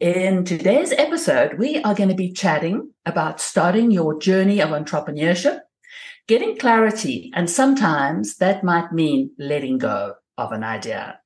In 0.00 0.44
today's 0.44 0.92
episode, 0.92 1.58
we 1.58 1.82
are 1.82 1.92
going 1.92 2.08
to 2.08 2.14
be 2.14 2.30
chatting 2.30 2.92
about 3.04 3.40
starting 3.40 3.90
your 3.90 4.16
journey 4.16 4.60
of 4.60 4.68
entrepreneurship, 4.68 5.58
getting 6.28 6.56
clarity, 6.56 7.32
and 7.34 7.50
sometimes 7.50 8.36
that 8.36 8.62
might 8.62 8.92
mean 8.92 9.32
letting 9.40 9.76
go 9.78 10.14
of 10.36 10.52
an 10.52 10.62
idea. 10.62 11.18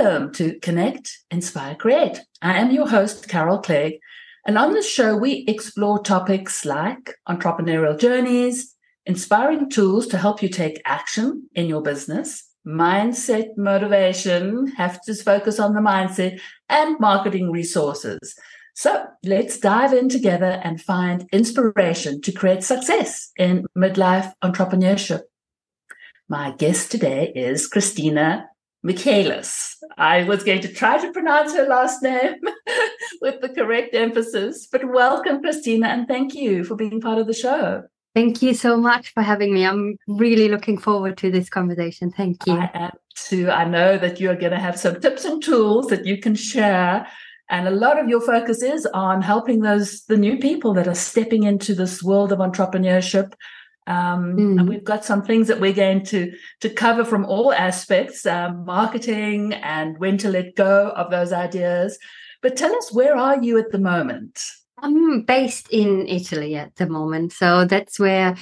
Welcome 0.00 0.32
to 0.32 0.58
Connect, 0.60 1.18
Inspire, 1.30 1.74
Create. 1.74 2.22
I 2.40 2.56
am 2.56 2.70
your 2.70 2.88
host, 2.88 3.28
Carol 3.28 3.58
Clegg. 3.58 3.98
And 4.46 4.56
on 4.56 4.72
this 4.72 4.90
show, 4.90 5.14
we 5.14 5.44
explore 5.46 6.02
topics 6.02 6.64
like 6.64 7.16
entrepreneurial 7.28 8.00
journeys, 8.00 8.74
inspiring 9.04 9.68
tools 9.68 10.06
to 10.06 10.16
help 10.16 10.42
you 10.42 10.48
take 10.48 10.80
action 10.86 11.50
in 11.54 11.66
your 11.66 11.82
business, 11.82 12.48
mindset 12.66 13.48
motivation, 13.58 14.68
have 14.68 15.02
to 15.02 15.14
focus 15.14 15.60
on 15.60 15.74
the 15.74 15.80
mindset, 15.80 16.40
and 16.70 16.98
marketing 16.98 17.50
resources. 17.50 18.34
So 18.74 19.04
let's 19.22 19.58
dive 19.58 19.92
in 19.92 20.08
together 20.08 20.62
and 20.64 20.80
find 20.80 21.28
inspiration 21.30 22.22
to 22.22 22.32
create 22.32 22.64
success 22.64 23.30
in 23.36 23.66
midlife 23.76 24.32
entrepreneurship. 24.42 25.24
My 26.26 26.52
guest 26.52 26.90
today 26.90 27.32
is 27.34 27.66
Christina 27.66 28.46
Michaelis. 28.82 29.76
I 29.98 30.24
was 30.24 30.42
going 30.42 30.62
to 30.62 30.72
try 30.72 30.98
to 30.98 31.12
pronounce 31.12 31.54
her 31.54 31.66
last 31.66 32.02
name 32.02 32.34
with 33.20 33.40
the 33.40 33.50
correct 33.50 33.94
emphasis, 33.94 34.66
but 34.70 34.90
welcome, 34.90 35.42
Christina, 35.42 35.88
and 35.88 36.08
thank 36.08 36.34
you 36.34 36.64
for 36.64 36.76
being 36.76 37.00
part 37.00 37.18
of 37.18 37.26
the 37.26 37.34
show. 37.34 37.82
Thank 38.14 38.42
you 38.42 38.54
so 38.54 38.76
much 38.76 39.12
for 39.12 39.22
having 39.22 39.54
me. 39.54 39.64
I'm 39.64 39.96
really 40.08 40.48
looking 40.48 40.78
forward 40.78 41.16
to 41.18 41.30
this 41.30 41.48
conversation. 41.48 42.10
Thank 42.10 42.44
you. 42.46 42.54
I 42.54 42.70
am 42.74 42.90
too. 43.14 43.50
I 43.50 43.64
know 43.64 43.98
that 43.98 44.18
you're 44.18 44.34
going 44.34 44.52
to 44.52 44.58
have 44.58 44.78
some 44.78 45.00
tips 45.00 45.24
and 45.24 45.42
tools 45.42 45.86
that 45.88 46.06
you 46.06 46.18
can 46.18 46.34
share. 46.34 47.06
And 47.50 47.68
a 47.68 47.72
lot 47.72 48.00
of 48.00 48.08
your 48.08 48.20
focus 48.20 48.62
is 48.62 48.86
on 48.86 49.22
helping 49.22 49.60
those 49.60 50.04
the 50.04 50.16
new 50.16 50.38
people 50.38 50.72
that 50.74 50.88
are 50.88 50.94
stepping 50.94 51.44
into 51.44 51.74
this 51.74 52.02
world 52.02 52.32
of 52.32 52.38
entrepreneurship 52.38 53.32
um, 53.90 54.36
mm. 54.36 54.60
And 54.60 54.68
we've 54.68 54.84
got 54.84 55.04
some 55.04 55.22
things 55.22 55.48
that 55.48 55.60
we're 55.60 55.72
going 55.72 56.04
to 56.06 56.32
to 56.60 56.70
cover 56.70 57.04
from 57.04 57.24
all 57.24 57.52
aspects, 57.52 58.24
um, 58.24 58.64
marketing 58.64 59.52
and 59.54 59.98
when 59.98 60.16
to 60.18 60.28
let 60.30 60.54
go 60.54 60.90
of 60.90 61.10
those 61.10 61.32
ideas. 61.32 61.98
But 62.40 62.56
tell 62.56 62.74
us, 62.74 62.92
where 62.92 63.16
are 63.16 63.42
you 63.42 63.58
at 63.58 63.72
the 63.72 63.80
moment? 63.80 64.40
I'm 64.78 65.22
based 65.22 65.68
in 65.70 66.06
Italy 66.06 66.54
at 66.54 66.76
the 66.76 66.88
moment, 66.88 67.32
so 67.32 67.64
that's 67.64 67.98
where. 67.98 68.36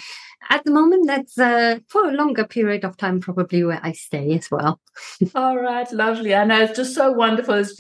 At 0.51 0.65
the 0.65 0.71
moment, 0.71 1.07
that's 1.09 1.37
uh, 1.37 1.79
for 1.89 2.09
a 2.09 2.13
longer 2.13 2.47
period 2.47 2.85
of 2.85 2.97
time, 2.97 3.21
probably 3.21 3.65
where 3.65 3.81
I 3.83 3.93
stay 3.93 4.35
as 4.35 4.51
well. 4.51 4.81
All 5.35 5.59
right, 5.59 5.91
lovely. 5.93 6.35
I 6.35 6.45
know 6.45 6.63
it's 6.63 6.77
just 6.77 6.95
so 6.95 7.11
wonderful. 7.11 7.55
As 7.55 7.79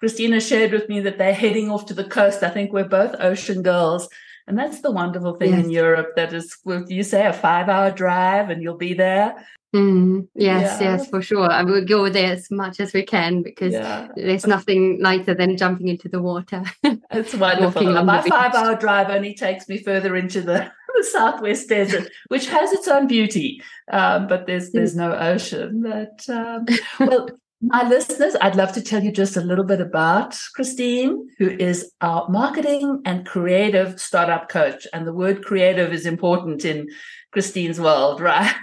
Christina 0.00 0.40
shared 0.40 0.72
with 0.72 0.88
me 0.88 1.00
that 1.00 1.18
they're 1.18 1.34
heading 1.34 1.70
off 1.70 1.86
to 1.86 1.94
the 1.94 2.04
coast. 2.04 2.42
I 2.42 2.50
think 2.50 2.72
we're 2.72 2.88
both 2.88 3.16
ocean 3.18 3.62
girls. 3.62 4.08
And 4.48 4.56
that's 4.58 4.80
the 4.80 4.92
wonderful 4.92 5.34
thing 5.34 5.50
yes. 5.50 5.64
in 5.64 5.70
Europe 5.70 6.14
that 6.16 6.32
is, 6.32 6.56
you 6.88 7.02
say, 7.02 7.26
a 7.26 7.32
five 7.32 7.68
hour 7.68 7.90
drive 7.90 8.50
and 8.50 8.62
you'll 8.62 8.76
be 8.76 8.94
there. 8.94 9.44
Mm, 9.74 10.28
yes, 10.34 10.80
yeah. 10.80 10.96
yes, 10.96 11.10
for 11.10 11.20
sure. 11.20 11.50
I 11.50 11.62
will 11.62 11.84
go 11.84 12.08
there 12.08 12.32
as 12.32 12.50
much 12.50 12.80
as 12.80 12.92
we 12.94 13.02
can 13.02 13.42
because 13.42 13.72
yeah. 13.72 14.08
there's 14.14 14.46
nothing 14.46 15.02
lighter 15.02 15.34
than 15.34 15.56
jumping 15.56 15.88
into 15.88 16.08
the 16.08 16.22
water. 16.22 16.62
It's 17.10 17.34
wonderful. 17.34 18.04
My 18.04 18.22
five 18.22 18.54
hour 18.54 18.76
drive 18.76 19.10
only 19.10 19.34
takes 19.34 19.68
me 19.68 19.78
further 19.78 20.16
into 20.16 20.40
the, 20.40 20.70
the 20.96 21.04
southwest 21.04 21.68
desert, 21.68 22.10
which 22.28 22.46
has 22.48 22.72
its 22.72 22.88
own 22.88 23.06
beauty, 23.06 23.62
um, 23.90 24.26
but 24.26 24.46
there's 24.46 24.70
there's 24.70 24.96
no 24.96 25.12
ocean. 25.12 25.82
But 25.82 26.28
um, 26.28 26.66
well, 27.00 27.28
my 27.62 27.88
listeners, 27.88 28.36
I'd 28.40 28.56
love 28.56 28.72
to 28.72 28.82
tell 28.82 29.02
you 29.02 29.10
just 29.10 29.36
a 29.36 29.40
little 29.40 29.64
bit 29.64 29.80
about 29.80 30.38
Christine, 30.54 31.28
who 31.38 31.48
is 31.48 31.90
our 32.00 32.28
marketing 32.28 33.02
and 33.04 33.26
creative 33.26 33.98
startup 34.00 34.48
coach. 34.48 34.86
And 34.92 35.06
the 35.06 35.12
word 35.12 35.44
creative 35.44 35.92
is 35.92 36.06
important 36.06 36.64
in 36.64 36.88
Christine's 37.32 37.80
world, 37.80 38.20
right? 38.22 38.54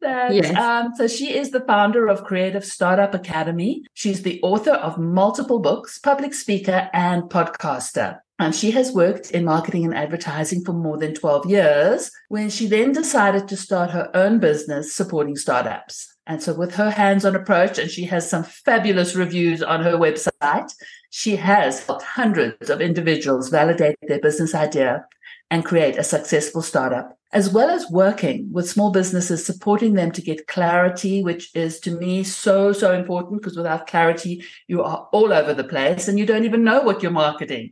that, 0.00 0.34
yes. 0.34 0.56
Um, 0.56 0.92
so 0.96 1.06
she 1.08 1.36
is 1.36 1.50
the 1.50 1.60
founder 1.60 2.08
of 2.08 2.24
Creative 2.24 2.64
Startup 2.64 3.12
Academy. 3.12 3.82
She's 3.92 4.22
the 4.22 4.40
author 4.42 4.72
of 4.72 4.98
multiple 4.98 5.58
books, 5.58 5.98
public 5.98 6.32
speaker, 6.32 6.88
and 6.92 7.24
podcaster. 7.24 8.20
And 8.38 8.54
she 8.54 8.72
has 8.72 8.92
worked 8.92 9.30
in 9.30 9.44
marketing 9.44 9.84
and 9.84 9.94
advertising 9.94 10.64
for 10.64 10.72
more 10.72 10.98
than 10.98 11.14
12 11.14 11.46
years 11.46 12.10
when 12.28 12.50
she 12.50 12.66
then 12.66 12.92
decided 12.92 13.46
to 13.48 13.56
start 13.56 13.90
her 13.90 14.10
own 14.14 14.40
business 14.40 14.92
supporting 14.92 15.36
startups. 15.36 16.13
And 16.26 16.42
so, 16.42 16.54
with 16.54 16.74
her 16.76 16.90
hands 16.90 17.24
on 17.24 17.36
approach, 17.36 17.78
and 17.78 17.90
she 17.90 18.04
has 18.04 18.28
some 18.28 18.44
fabulous 18.44 19.14
reviews 19.14 19.62
on 19.62 19.82
her 19.82 19.98
website, 19.98 20.72
she 21.10 21.36
has 21.36 21.84
helped 21.84 22.02
hundreds 22.02 22.70
of 22.70 22.80
individuals 22.80 23.50
validate 23.50 23.96
their 24.02 24.20
business 24.20 24.54
idea 24.54 25.06
and 25.50 25.64
create 25.64 25.98
a 25.98 26.04
successful 26.04 26.62
startup, 26.62 27.18
as 27.32 27.50
well 27.50 27.68
as 27.68 27.90
working 27.90 28.50
with 28.50 28.68
small 28.68 28.90
businesses, 28.90 29.44
supporting 29.44 29.94
them 29.94 30.10
to 30.12 30.22
get 30.22 30.46
clarity, 30.46 31.22
which 31.22 31.54
is 31.54 31.78
to 31.80 31.90
me 31.98 32.24
so, 32.24 32.72
so 32.72 32.92
important 32.92 33.42
because 33.42 33.56
without 33.56 33.86
clarity, 33.86 34.42
you 34.66 34.82
are 34.82 35.08
all 35.12 35.32
over 35.32 35.52
the 35.52 35.62
place 35.62 36.08
and 36.08 36.18
you 36.18 36.24
don't 36.26 36.44
even 36.44 36.64
know 36.64 36.80
what 36.80 37.02
you're 37.02 37.12
marketing. 37.12 37.70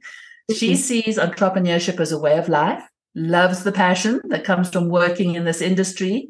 She 0.54 0.72
mm-hmm. 0.72 0.76
sees 0.76 1.18
entrepreneurship 1.18 1.98
as 2.00 2.12
a 2.12 2.18
way 2.18 2.36
of 2.36 2.48
life, 2.48 2.82
loves 3.14 3.64
the 3.64 3.72
passion 3.72 4.20
that 4.28 4.44
comes 4.44 4.68
from 4.68 4.88
working 4.88 5.34
in 5.34 5.44
this 5.44 5.62
industry, 5.62 6.28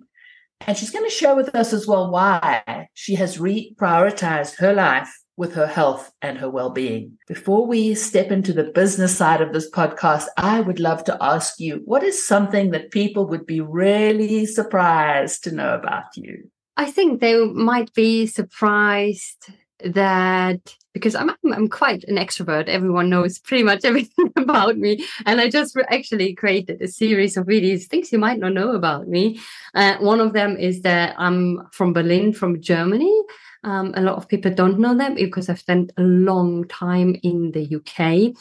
and 0.66 0.76
she's 0.76 0.90
going 0.90 1.04
to 1.04 1.14
share 1.14 1.34
with 1.34 1.54
us 1.54 1.72
as 1.72 1.86
well 1.86 2.10
why 2.10 2.88
she 2.94 3.14
has 3.16 3.38
reprioritized 3.38 4.58
her 4.58 4.72
life 4.72 5.10
with 5.36 5.54
her 5.54 5.66
health 5.66 6.12
and 6.20 6.38
her 6.38 6.50
well 6.50 6.70
being. 6.70 7.18
Before 7.26 7.66
we 7.66 7.94
step 7.94 8.30
into 8.30 8.52
the 8.52 8.64
business 8.64 9.16
side 9.16 9.40
of 9.40 9.52
this 9.52 9.70
podcast, 9.70 10.26
I 10.36 10.60
would 10.60 10.78
love 10.78 11.04
to 11.04 11.16
ask 11.20 11.58
you 11.58 11.82
what 11.84 12.02
is 12.02 12.26
something 12.26 12.70
that 12.70 12.90
people 12.90 13.26
would 13.26 13.46
be 13.46 13.60
really 13.60 14.46
surprised 14.46 15.44
to 15.44 15.52
know 15.52 15.74
about 15.74 16.04
you? 16.16 16.50
I 16.76 16.90
think 16.90 17.20
they 17.20 17.44
might 17.44 17.92
be 17.94 18.26
surprised 18.26 19.48
that 19.84 20.74
because 20.92 21.14
I'm 21.14 21.30
I'm 21.52 21.68
quite 21.68 22.04
an 22.04 22.16
extrovert. 22.16 22.68
Everyone 22.68 23.10
knows 23.10 23.38
pretty 23.38 23.62
much 23.62 23.84
everything 23.90 24.32
about 24.36 24.76
me, 24.76 25.04
and 25.26 25.40
I 25.40 25.48
just 25.48 25.76
actually 25.90 26.34
created 26.34 26.80
a 26.82 26.88
series 26.88 27.36
of 27.36 27.46
videos, 27.46 27.84
things 27.84 28.12
you 28.12 28.18
might 28.18 28.38
not 28.38 28.52
know 28.52 28.72
about 28.72 29.08
me. 29.08 29.40
Uh, 29.74 29.96
one 29.98 30.20
of 30.20 30.32
them 30.32 30.56
is 30.56 30.82
that 30.82 31.14
I'm 31.18 31.68
from 31.72 31.92
Berlin, 31.92 32.32
from 32.32 32.60
Germany. 32.60 33.22
Um, 33.64 33.92
a 33.96 34.02
lot 34.02 34.16
of 34.16 34.28
people 34.28 34.52
don't 34.52 34.80
know 34.80 34.96
that 34.96 35.14
because 35.14 35.48
I've 35.48 35.60
spent 35.60 35.92
a 35.96 36.02
long 36.02 36.66
time 36.68 37.16
in 37.22 37.52
the 37.52 37.76
UK. 37.76 38.34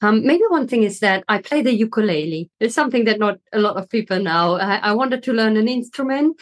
Um, 0.00 0.24
maybe 0.24 0.42
one 0.48 0.68
thing 0.68 0.84
is 0.84 1.00
that 1.00 1.24
I 1.28 1.42
play 1.42 1.62
the 1.62 1.74
ukulele. 1.74 2.50
It's 2.60 2.74
something 2.74 3.04
that 3.06 3.18
not 3.18 3.38
a 3.52 3.58
lot 3.58 3.76
of 3.76 3.88
people 3.88 4.20
know. 4.20 4.58
I, 4.60 4.76
I 4.76 4.92
wanted 4.92 5.22
to 5.24 5.32
learn 5.32 5.56
an 5.56 5.66
instrument 5.66 6.36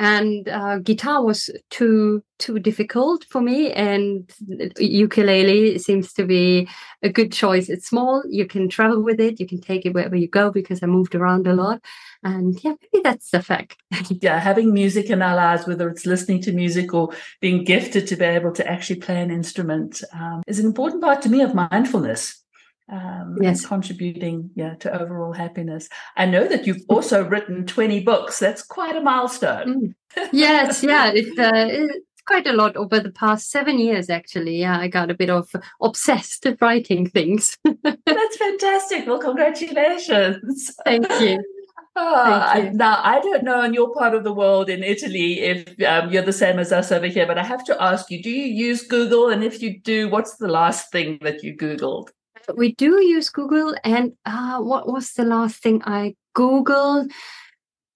and 0.00 0.48
uh, 0.48 0.78
guitar 0.78 1.22
was 1.22 1.50
too 1.68 2.24
too 2.38 2.58
difficult 2.58 3.26
for 3.28 3.42
me. 3.42 3.70
And 3.70 4.32
ukulele 4.78 5.78
seems 5.78 6.14
to 6.14 6.24
be 6.24 6.66
a 7.02 7.10
good 7.10 7.30
choice. 7.30 7.68
It's 7.68 7.86
small. 7.86 8.22
You 8.26 8.46
can 8.46 8.70
travel 8.70 9.02
with 9.02 9.20
it. 9.20 9.38
You 9.38 9.46
can 9.46 9.60
take 9.60 9.84
it 9.84 9.92
wherever 9.92 10.16
you 10.16 10.26
go 10.26 10.50
because 10.50 10.82
i 10.82 10.86
moved 10.86 11.14
around 11.14 11.46
a 11.46 11.52
lot. 11.52 11.82
And 12.24 12.58
yeah 12.64 12.74
maybe 12.80 13.02
that's 13.04 13.30
the 13.30 13.42
fact. 13.42 13.76
Yeah 14.22 14.38
having 14.38 14.72
music 14.72 15.10
in 15.10 15.20
our 15.20 15.36
lives 15.36 15.66
whether 15.66 15.90
it's 15.90 16.06
listening 16.06 16.40
to 16.42 16.52
music 16.52 16.94
or 16.94 17.10
being 17.42 17.64
gifted 17.64 18.06
to 18.06 18.16
be 18.16 18.24
able 18.24 18.52
to 18.52 18.66
actually 18.66 19.00
play 19.00 19.20
an 19.20 19.30
instrument 19.30 20.02
um, 20.14 20.42
is 20.46 20.58
an 20.58 20.66
important 20.66 21.02
part 21.02 21.20
to 21.22 21.28
me 21.28 21.42
of 21.42 21.54
mindfulness 21.54 22.42
um, 22.90 23.36
yes. 23.40 23.64
contributing 23.64 24.50
yeah, 24.54 24.74
to 24.76 25.00
overall 25.00 25.32
happiness. 25.32 25.88
I 26.16 26.26
know 26.26 26.46
that 26.48 26.66
you've 26.66 26.82
also 26.88 27.24
written 27.24 27.66
20 27.66 28.00
books. 28.00 28.38
That's 28.38 28.62
quite 28.62 28.96
a 28.96 29.00
milestone. 29.00 29.68
Mm. 29.76 29.94
Yes, 30.32 30.82
yeah, 30.82 31.12
it, 31.14 31.38
uh, 31.38 31.68
it's 31.70 32.22
quite 32.26 32.44
a 32.48 32.52
lot 32.52 32.74
over 32.74 32.98
the 32.98 33.12
past 33.12 33.48
seven 33.48 33.78
years, 33.78 34.10
actually. 34.10 34.56
Yeah, 34.56 34.76
I 34.76 34.88
got 34.88 35.08
a 35.08 35.14
bit 35.14 35.30
of 35.30 35.48
obsessed 35.80 36.44
with 36.44 36.58
writing 36.60 37.08
things. 37.08 37.56
That's 37.84 38.36
fantastic. 38.36 39.06
Well, 39.06 39.20
congratulations. 39.20 40.74
Thank 40.84 41.08
you. 41.20 41.38
Oh, 41.94 42.70
now 42.72 43.00
I 43.04 43.20
don't 43.20 43.44
know 43.44 43.62
in 43.62 43.72
your 43.72 43.94
part 43.94 44.14
of 44.14 44.24
the 44.24 44.32
world 44.32 44.68
in 44.68 44.82
Italy 44.82 45.40
if 45.40 45.80
um, 45.82 46.10
you're 46.10 46.22
the 46.22 46.32
same 46.32 46.58
as 46.58 46.72
us 46.72 46.90
over 46.90 47.06
here, 47.06 47.26
but 47.26 47.38
I 47.38 47.44
have 47.44 47.64
to 47.66 47.80
ask 47.80 48.10
you: 48.10 48.20
Do 48.20 48.30
you 48.30 48.46
use 48.46 48.82
Google? 48.82 49.28
And 49.28 49.44
if 49.44 49.62
you 49.62 49.78
do, 49.80 50.08
what's 50.08 50.36
the 50.36 50.48
last 50.48 50.90
thing 50.90 51.18
that 51.22 51.44
you 51.44 51.56
googled? 51.56 52.08
We 52.56 52.74
do 52.74 53.02
use 53.02 53.28
Google. 53.28 53.74
And 53.84 54.12
uh, 54.24 54.60
what 54.60 54.90
was 54.90 55.12
the 55.12 55.24
last 55.24 55.62
thing 55.62 55.82
I 55.84 56.14
Googled? 56.36 57.10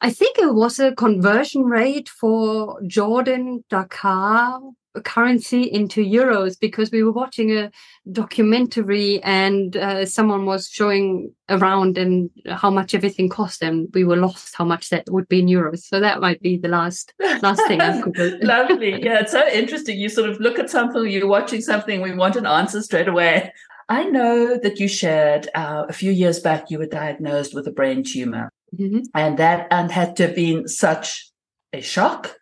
I 0.00 0.10
think 0.10 0.38
it 0.38 0.54
was 0.54 0.78
a 0.78 0.94
conversion 0.94 1.62
rate 1.64 2.08
for 2.08 2.80
Jordan 2.86 3.64
Dakar 3.70 4.60
currency 5.02 5.62
into 5.62 6.04
euros 6.04 6.58
because 6.58 6.90
we 6.90 7.02
were 7.02 7.12
watching 7.12 7.56
a 7.56 7.70
documentary 8.12 9.22
and 9.24 9.76
uh, 9.76 10.06
someone 10.06 10.46
was 10.46 10.68
showing 10.68 11.32
around 11.48 11.98
and 11.98 12.30
how 12.48 12.70
much 12.70 12.94
everything 12.94 13.28
cost 13.28 13.62
and 13.62 13.88
we 13.92 14.04
were 14.04 14.16
lost 14.16 14.54
how 14.54 14.64
much 14.64 14.90
that 14.90 15.04
would 15.10 15.28
be 15.28 15.40
in 15.40 15.46
euros 15.46 15.80
so 15.80 15.98
that 15.98 16.20
might 16.20 16.40
be 16.40 16.56
the 16.56 16.68
last 16.68 17.12
last 17.42 17.60
thing 17.66 17.78
lovely 18.42 19.02
yeah 19.02 19.20
it's 19.20 19.32
so 19.32 19.46
interesting 19.48 19.98
you 19.98 20.08
sort 20.08 20.30
of 20.30 20.38
look 20.38 20.58
at 20.58 20.70
something 20.70 21.06
you're 21.08 21.26
watching 21.26 21.60
something 21.60 22.00
we 22.00 22.14
want 22.14 22.36
an 22.36 22.46
answer 22.46 22.80
straight 22.80 23.08
away 23.08 23.52
i 23.88 24.04
know 24.04 24.56
that 24.56 24.78
you 24.78 24.88
shared 24.88 25.48
uh, 25.54 25.84
a 25.88 25.92
few 25.92 26.10
years 26.12 26.40
back 26.40 26.70
you 26.70 26.78
were 26.78 26.86
diagnosed 26.86 27.54
with 27.54 27.66
a 27.66 27.72
brain 27.72 28.02
tumor 28.02 28.50
mm-hmm. 28.74 29.00
and 29.14 29.38
that 29.38 29.66
and 29.70 29.90
had 29.90 30.16
to 30.16 30.26
have 30.26 30.36
been 30.36 30.66
such 30.68 31.30
a 31.72 31.80
shock 31.80 32.36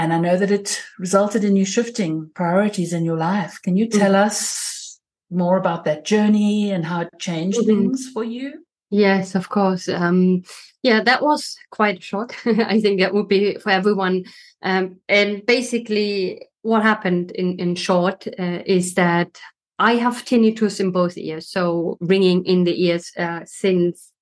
and 0.00 0.14
I 0.14 0.18
know 0.18 0.38
that 0.38 0.50
it 0.50 0.82
resulted 0.98 1.44
in 1.44 1.56
you 1.56 1.66
shifting 1.66 2.30
priorities 2.34 2.94
in 2.94 3.04
your 3.04 3.18
life. 3.18 3.60
Can 3.62 3.76
you 3.76 3.86
tell 3.86 4.12
mm-hmm. 4.12 4.28
us 4.28 4.98
more 5.30 5.58
about 5.58 5.84
that 5.84 6.06
journey 6.06 6.70
and 6.70 6.86
how 6.86 7.02
it 7.02 7.10
changed 7.18 7.58
mm-hmm. 7.58 7.68
things 7.68 8.08
for 8.08 8.24
you? 8.24 8.64
Yes, 8.88 9.34
of 9.34 9.50
course. 9.50 9.90
Um, 9.90 10.42
yeah, 10.82 11.02
that 11.02 11.22
was 11.22 11.54
quite 11.70 11.98
a 11.98 12.00
shock. 12.00 12.34
I 12.46 12.80
think 12.80 13.00
that 13.00 13.12
would 13.12 13.28
be 13.28 13.56
for 13.56 13.68
everyone. 13.68 14.24
Um, 14.62 15.00
and 15.06 15.44
basically, 15.44 16.46
what 16.62 16.82
happened 16.82 17.32
in, 17.32 17.58
in 17.58 17.74
short 17.74 18.26
uh, 18.26 18.62
is 18.64 18.94
that 18.94 19.38
I 19.80 19.94
have 19.94 20.26
tinnitus 20.26 20.78
in 20.78 20.90
both 20.90 21.16
ears, 21.16 21.48
so 21.48 21.96
ringing 22.00 22.44
in 22.44 22.64
the 22.64 22.84
ears 22.84 23.12
uh, 23.16 23.40
since 23.46 24.12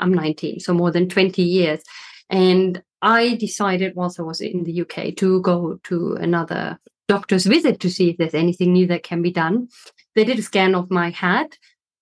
I'm 0.00 0.12
19, 0.12 0.58
so 0.58 0.74
more 0.74 0.90
than 0.90 1.08
20 1.08 1.40
years. 1.40 1.82
And 2.28 2.82
I 3.00 3.36
decided 3.36 3.94
whilst 3.94 4.18
I 4.18 4.24
was 4.24 4.40
in 4.40 4.64
the 4.64 4.80
UK 4.80 5.14
to 5.18 5.40
go 5.40 5.78
to 5.84 6.14
another 6.14 6.80
doctor's 7.06 7.46
visit 7.46 7.78
to 7.80 7.90
see 7.90 8.10
if 8.10 8.16
there's 8.16 8.34
anything 8.34 8.72
new 8.72 8.88
that 8.88 9.04
can 9.04 9.22
be 9.22 9.30
done. 9.30 9.68
They 10.16 10.24
did 10.24 10.40
a 10.40 10.42
scan 10.42 10.74
of 10.74 10.90
my 10.90 11.10
head 11.10 11.46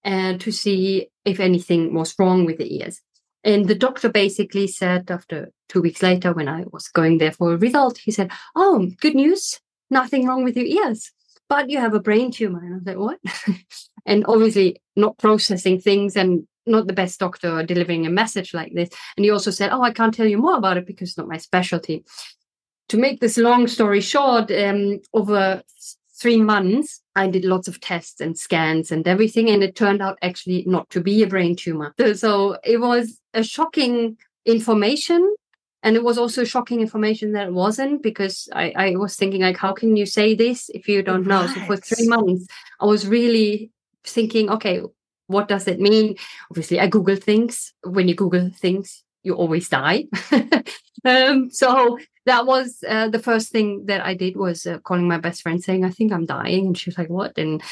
uh, 0.06 0.38
to 0.38 0.50
see 0.50 1.08
if 1.26 1.38
anything 1.38 1.92
was 1.92 2.14
wrong 2.18 2.46
with 2.46 2.56
the 2.56 2.78
ears. 2.78 3.02
And 3.44 3.68
the 3.68 3.74
doctor 3.74 4.08
basically 4.08 4.68
said 4.68 5.10
after 5.10 5.50
two 5.68 5.82
weeks 5.82 6.02
later, 6.02 6.32
when 6.32 6.48
I 6.48 6.64
was 6.72 6.88
going 6.88 7.18
there 7.18 7.32
for 7.32 7.52
a 7.52 7.58
result, 7.58 7.98
he 7.98 8.10
said, 8.10 8.30
Oh, 8.56 8.88
good 9.02 9.14
news, 9.14 9.60
nothing 9.90 10.26
wrong 10.26 10.44
with 10.44 10.56
your 10.56 10.86
ears, 10.86 11.12
but 11.52 11.68
you 11.68 11.78
have 11.78 11.92
a 11.92 12.00
brain 12.00 12.30
tumor. 12.30 12.60
And 12.60 12.72
I 12.72 12.76
was 12.78 12.86
like, 12.86 12.96
What? 12.96 13.18
and 14.06 14.24
obviously 14.26 14.80
not 14.96 15.18
processing 15.18 15.78
things 15.78 16.16
and 16.16 16.46
not 16.64 16.86
the 16.86 16.94
best 16.94 17.20
doctor 17.20 17.62
delivering 17.62 18.06
a 18.06 18.10
message 18.10 18.54
like 18.54 18.72
this. 18.72 18.88
And 19.16 19.24
he 19.24 19.30
also 19.30 19.50
said, 19.50 19.70
Oh, 19.70 19.82
I 19.82 19.92
can't 19.92 20.14
tell 20.14 20.26
you 20.26 20.38
more 20.38 20.56
about 20.56 20.78
it 20.78 20.86
because 20.86 21.10
it's 21.10 21.18
not 21.18 21.28
my 21.28 21.36
specialty. 21.36 22.06
To 22.88 22.96
make 22.96 23.20
this 23.20 23.36
long 23.36 23.66
story 23.66 24.00
short, 24.00 24.50
um, 24.50 25.00
over 25.12 25.62
three 26.18 26.40
months, 26.40 27.02
I 27.16 27.28
did 27.28 27.44
lots 27.44 27.68
of 27.68 27.80
tests 27.80 28.20
and 28.22 28.38
scans 28.38 28.90
and 28.90 29.06
everything, 29.06 29.50
and 29.50 29.62
it 29.62 29.76
turned 29.76 30.00
out 30.00 30.18
actually 30.22 30.64
not 30.66 30.88
to 30.90 31.02
be 31.02 31.22
a 31.22 31.26
brain 31.26 31.54
tumor. 31.54 31.94
So 32.14 32.56
it 32.64 32.80
was 32.80 33.20
a 33.34 33.42
shocking 33.42 34.16
information. 34.46 35.34
And 35.82 35.96
it 35.96 36.04
was 36.04 36.16
also 36.16 36.44
shocking 36.44 36.80
information 36.80 37.32
that 37.32 37.48
it 37.48 37.52
wasn't 37.52 38.02
because 38.02 38.48
I, 38.52 38.72
I 38.76 38.96
was 38.96 39.16
thinking 39.16 39.42
like, 39.42 39.56
how 39.56 39.72
can 39.72 39.96
you 39.96 40.06
say 40.06 40.34
this 40.34 40.70
if 40.70 40.88
you 40.88 41.02
don't 41.02 41.26
know? 41.26 41.44
Right. 41.44 41.54
So 41.54 41.60
for 41.66 41.76
three 41.76 42.06
months, 42.06 42.46
I 42.80 42.86
was 42.86 43.06
really 43.06 43.72
thinking, 44.04 44.48
okay, 44.50 44.82
what 45.26 45.48
does 45.48 45.66
it 45.66 45.80
mean? 45.80 46.16
Obviously, 46.50 46.78
I 46.78 46.86
Google 46.86 47.16
things. 47.16 47.72
When 47.82 48.06
you 48.06 48.14
Google 48.14 48.50
things, 48.50 49.02
you 49.22 49.34
always 49.34 49.68
die. 49.68 50.06
um, 51.04 51.50
so 51.50 51.98
that 52.26 52.46
was 52.46 52.84
uh, 52.88 53.08
the 53.08 53.18
first 53.18 53.50
thing 53.50 53.86
that 53.86 54.04
I 54.04 54.14
did 54.14 54.36
was 54.36 54.66
uh, 54.66 54.78
calling 54.78 55.08
my 55.08 55.18
best 55.18 55.42
friend 55.42 55.62
saying, 55.62 55.84
I 55.84 55.90
think 55.90 56.12
I'm 56.12 56.26
dying. 56.26 56.66
And 56.66 56.78
she 56.78 56.90
was 56.90 56.98
like, 56.98 57.10
what? 57.10 57.36
And 57.36 57.62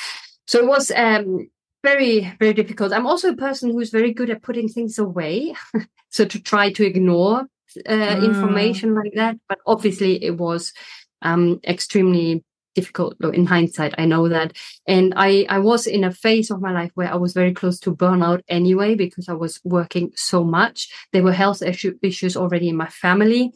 so 0.46 0.58
it 0.58 0.66
was 0.66 0.90
um, 0.90 1.48
very, 1.84 2.32
very 2.40 2.54
difficult. 2.54 2.92
I'm 2.92 3.06
also 3.06 3.30
a 3.30 3.36
person 3.36 3.70
who's 3.70 3.90
very 3.90 4.12
good 4.12 4.30
at 4.30 4.42
putting 4.42 4.68
things 4.68 4.98
away. 4.98 5.54
so 6.10 6.24
to 6.24 6.40
try 6.40 6.72
to 6.72 6.84
ignore 6.84 7.46
uh, 7.86 7.92
mm. 7.92 8.24
information 8.24 8.94
like 8.94 9.12
that. 9.14 9.36
But 9.48 9.58
obviously, 9.66 10.22
it 10.24 10.36
was 10.38 10.72
um, 11.22 11.60
extremely 11.64 12.44
difficult 12.74 13.16
in 13.34 13.46
hindsight 13.46 13.92
i 13.98 14.04
know 14.04 14.28
that 14.28 14.56
and 14.86 15.12
i 15.16 15.44
i 15.48 15.58
was 15.58 15.86
in 15.86 16.04
a 16.04 16.12
phase 16.12 16.50
of 16.50 16.60
my 16.60 16.72
life 16.72 16.90
where 16.94 17.12
i 17.12 17.16
was 17.16 17.32
very 17.32 17.52
close 17.52 17.80
to 17.80 17.94
burnout 17.94 18.42
anyway 18.48 18.94
because 18.94 19.28
i 19.28 19.32
was 19.32 19.60
working 19.64 20.12
so 20.14 20.44
much 20.44 20.88
there 21.12 21.22
were 21.22 21.32
health 21.32 21.62
issue, 21.62 21.98
issues 22.02 22.36
already 22.36 22.68
in 22.68 22.76
my 22.76 22.86
family 22.86 23.50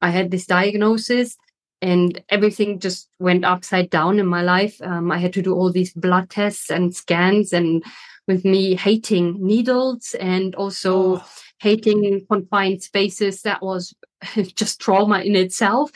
i 0.00 0.10
had 0.10 0.30
this 0.30 0.46
diagnosis 0.46 1.36
and 1.82 2.22
everything 2.28 2.78
just 2.78 3.08
went 3.18 3.44
upside 3.44 3.90
down 3.90 4.20
in 4.20 4.26
my 4.26 4.42
life 4.42 4.80
um, 4.82 5.10
i 5.10 5.18
had 5.18 5.32
to 5.32 5.42
do 5.42 5.52
all 5.52 5.72
these 5.72 5.92
blood 5.92 6.30
tests 6.30 6.70
and 6.70 6.94
scans 6.94 7.52
and 7.52 7.82
with 8.28 8.44
me 8.44 8.76
hating 8.76 9.36
needles 9.44 10.14
and 10.20 10.54
also 10.54 11.16
oh. 11.16 11.24
Hating 11.60 12.26
confined 12.30 12.82
spaces 12.82 13.42
that 13.42 13.62
was 13.62 13.94
just 14.54 14.80
trauma 14.80 15.20
in 15.20 15.36
itself. 15.36 15.90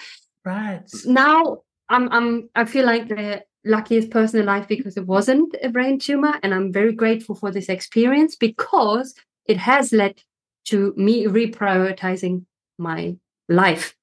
Right. 0.44 0.82
Now 1.04 1.62
I'm 1.88 2.08
I'm 2.10 2.48
I 2.54 2.64
feel 2.64 2.86
like 2.86 3.08
the 3.08 3.42
luckiest 3.64 4.10
person 4.10 4.40
in 4.40 4.46
life 4.46 4.68
because 4.68 4.96
it 4.96 5.06
wasn't 5.06 5.56
a 5.62 5.70
brain 5.70 5.98
tumor, 5.98 6.38
and 6.42 6.54
I'm 6.54 6.72
very 6.72 6.92
grateful 6.92 7.34
for 7.34 7.50
this 7.50 7.68
experience 7.68 8.36
because 8.36 9.14
it 9.46 9.56
has 9.56 9.92
led 9.92 10.22
to 10.66 10.94
me 10.96 11.26
reprioritizing 11.26 12.44
my 12.78 13.16
life. 13.48 13.94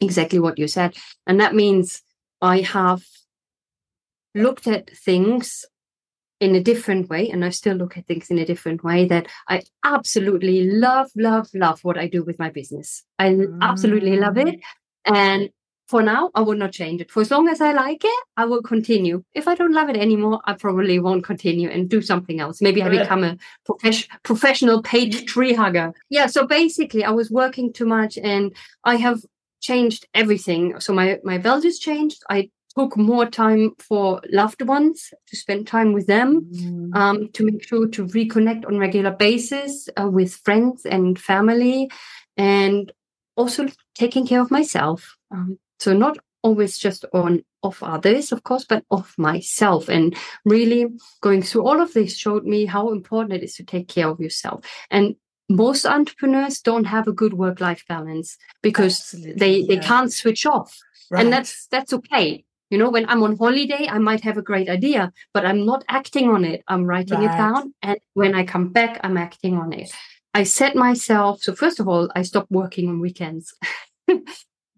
Exactly 0.00 0.38
what 0.38 0.58
you 0.58 0.68
said, 0.68 0.96
and 1.26 1.40
that 1.40 1.54
means 1.54 2.02
I 2.40 2.60
have 2.60 3.02
looked 4.34 4.66
at 4.66 4.90
things 4.90 5.64
in 6.42 6.54
a 6.56 6.62
different 6.70 7.08
way 7.08 7.30
and 7.30 7.44
i 7.44 7.50
still 7.50 7.76
look 7.76 7.96
at 7.96 8.06
things 8.06 8.30
in 8.30 8.38
a 8.38 8.44
different 8.44 8.82
way 8.82 9.06
that 9.06 9.26
i 9.48 9.62
absolutely 9.84 10.64
love 10.64 11.10
love 11.14 11.48
love 11.54 11.78
what 11.82 11.98
i 11.98 12.06
do 12.06 12.22
with 12.22 12.38
my 12.38 12.50
business 12.50 13.04
i 13.18 13.28
mm. 13.28 13.58
absolutely 13.62 14.16
love 14.16 14.36
it 14.36 14.56
mm. 14.56 14.60
and 15.06 15.50
for 15.92 16.02
now, 16.02 16.30
I 16.34 16.40
will 16.40 16.54
not 16.54 16.72
change 16.72 17.02
it. 17.02 17.10
For 17.10 17.20
as 17.20 17.30
long 17.30 17.48
as 17.48 17.60
I 17.60 17.72
like 17.72 18.02
it, 18.02 18.24
I 18.38 18.46
will 18.46 18.62
continue. 18.62 19.24
If 19.34 19.46
I 19.46 19.54
don't 19.54 19.74
love 19.74 19.90
it 19.90 19.96
anymore, 19.98 20.40
I 20.46 20.54
probably 20.54 20.98
won't 20.98 21.22
continue 21.22 21.68
and 21.68 21.86
do 21.86 22.00
something 22.00 22.40
else. 22.40 22.62
Maybe 22.62 22.82
I 22.82 22.88
become 22.88 23.22
a 23.22 23.36
prof- 23.66 24.08
professional 24.22 24.80
paid 24.80 25.28
tree 25.28 25.52
hugger. 25.52 25.92
Yeah. 26.08 26.28
So 26.28 26.46
basically, 26.46 27.04
I 27.04 27.10
was 27.10 27.30
working 27.30 27.74
too 27.74 27.84
much 27.84 28.16
and 28.16 28.56
I 28.84 28.96
have 28.96 29.20
changed 29.60 30.06
everything. 30.14 30.80
So 30.80 30.94
my, 30.94 31.18
my 31.24 31.36
values 31.36 31.78
changed. 31.78 32.22
I 32.30 32.48
took 32.74 32.96
more 32.96 33.26
time 33.26 33.72
for 33.78 34.20
loved 34.30 34.62
ones 34.62 35.12
to 35.28 35.36
spend 35.36 35.66
time 35.66 35.92
with 35.92 36.06
them, 36.06 36.42
mm. 36.52 36.94
um, 36.94 37.28
to 37.32 37.44
make 37.44 37.66
sure 37.66 37.88
to 37.88 38.06
reconnect 38.06 38.66
on 38.66 38.78
regular 38.78 39.10
basis 39.10 39.88
uh, 40.00 40.08
with 40.08 40.34
friends 40.34 40.84
and 40.84 41.18
family, 41.18 41.90
and 42.36 42.92
also 43.36 43.66
taking 43.94 44.26
care 44.26 44.40
of 44.40 44.50
myself. 44.50 45.16
Um, 45.30 45.58
so 45.78 45.92
not 45.92 46.18
always 46.42 46.78
just 46.78 47.04
on 47.12 47.44
of 47.62 47.82
others, 47.82 48.32
of 48.32 48.42
course, 48.42 48.64
but 48.64 48.84
of 48.90 49.14
myself. 49.16 49.88
And 49.88 50.16
really 50.44 50.86
going 51.20 51.42
through 51.42 51.66
all 51.66 51.80
of 51.80 51.92
this 51.92 52.16
showed 52.16 52.44
me 52.44 52.66
how 52.66 52.90
important 52.90 53.34
it 53.34 53.44
is 53.44 53.54
to 53.56 53.64
take 53.64 53.88
care 53.88 54.08
of 54.08 54.20
yourself. 54.20 54.64
And 54.90 55.14
most 55.48 55.86
entrepreneurs 55.86 56.60
don't 56.60 56.84
have 56.84 57.06
a 57.06 57.12
good 57.12 57.34
work-life 57.34 57.84
balance 57.88 58.36
because 58.62 58.98
Absolutely, 58.98 59.34
they 59.34 59.56
yeah. 59.58 59.66
they 59.68 59.76
can't 59.78 60.12
switch 60.12 60.46
off. 60.46 60.76
Right. 61.10 61.22
And 61.24 61.32
that's 61.32 61.66
that's 61.66 61.92
okay. 61.92 62.44
You 62.72 62.78
know, 62.78 62.88
when 62.88 63.06
I'm 63.06 63.22
on 63.22 63.36
holiday, 63.36 63.86
I 63.86 63.98
might 63.98 64.22
have 64.22 64.38
a 64.38 64.42
great 64.42 64.70
idea, 64.70 65.12
but 65.34 65.44
I'm 65.44 65.66
not 65.66 65.84
acting 65.90 66.30
on 66.30 66.42
it. 66.42 66.62
I'm 66.66 66.86
writing 66.86 67.18
right. 67.18 67.34
it 67.34 67.36
down. 67.36 67.74
And 67.82 67.98
when 68.14 68.34
I 68.34 68.46
come 68.46 68.70
back, 68.70 68.98
I'm 69.04 69.18
acting 69.18 69.58
on 69.58 69.74
it. 69.74 69.92
I 70.32 70.44
set 70.44 70.74
myself, 70.74 71.42
so 71.42 71.54
first 71.54 71.80
of 71.80 71.86
all, 71.86 72.10
I 72.16 72.22
stopped 72.22 72.50
working 72.50 72.88
on 72.88 72.98
weekends. 72.98 73.54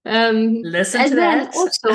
Um, 0.06 0.60
Listen 0.60 1.00
and 1.00 1.10
to 1.12 1.16
then 1.16 1.38
that. 1.44 1.54
also, 1.56 1.92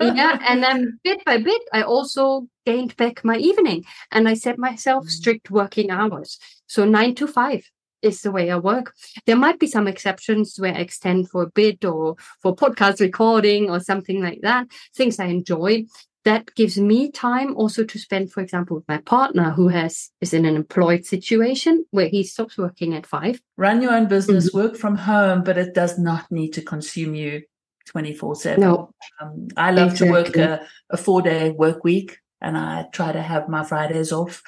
yeah, 0.00 0.36
and 0.48 0.64
then 0.64 0.98
bit 1.04 1.24
by 1.24 1.38
bit, 1.38 1.62
I 1.72 1.82
also 1.82 2.48
gained 2.66 2.96
back 2.96 3.24
my 3.24 3.36
evening, 3.36 3.84
and 4.10 4.28
I 4.28 4.34
set 4.34 4.58
myself 4.58 5.04
mm. 5.04 5.10
strict 5.10 5.48
working 5.48 5.88
hours. 5.88 6.40
So 6.66 6.84
nine 6.84 7.14
to 7.14 7.28
five 7.28 7.62
is 8.02 8.22
the 8.22 8.32
way 8.32 8.50
I 8.50 8.56
work. 8.56 8.94
There 9.26 9.36
might 9.36 9.58
be 9.58 9.66
some 9.66 9.88
exceptions 9.88 10.56
where 10.58 10.74
I 10.74 10.78
extend 10.78 11.30
for 11.30 11.42
a 11.42 11.50
bit 11.50 11.84
or 11.84 12.16
for 12.40 12.54
podcast 12.54 13.00
recording 13.00 13.70
or 13.70 13.80
something 13.80 14.22
like 14.22 14.40
that. 14.42 14.66
Things 14.94 15.18
I 15.18 15.26
enjoy. 15.26 15.86
That 16.24 16.54
gives 16.54 16.78
me 16.78 17.10
time 17.10 17.56
also 17.56 17.82
to 17.82 17.98
spend, 17.98 18.32
for 18.32 18.40
example, 18.40 18.76
with 18.76 18.86
my 18.86 18.98
partner 18.98 19.50
who 19.50 19.68
has 19.68 20.10
is 20.20 20.32
in 20.32 20.44
an 20.44 20.54
employed 20.54 21.04
situation 21.04 21.84
where 21.90 22.08
he 22.08 22.22
stops 22.22 22.56
working 22.56 22.94
at 22.94 23.06
five. 23.06 23.40
Run 23.56 23.82
your 23.82 23.92
own 23.92 24.06
business, 24.06 24.48
mm-hmm. 24.48 24.58
work 24.58 24.76
from 24.76 24.96
home, 24.96 25.42
but 25.42 25.58
it 25.58 25.74
does 25.74 25.98
not 25.98 26.30
need 26.30 26.50
to 26.50 26.62
consume 26.62 27.16
you 27.16 27.42
24 27.86 28.36
7. 28.36 28.60
No. 28.60 28.94
Um, 29.20 29.48
I 29.56 29.72
love 29.72 29.92
exactly. 29.92 30.06
to 30.06 30.12
work 30.12 30.36
a, 30.36 30.66
a 30.90 30.96
four 30.96 31.22
day 31.22 31.50
work 31.50 31.82
week 31.82 32.18
and 32.42 32.58
I 32.58 32.86
try 32.92 33.12
to 33.12 33.22
have 33.22 33.48
my 33.48 33.64
Fridays 33.64 34.12
off. 34.12 34.42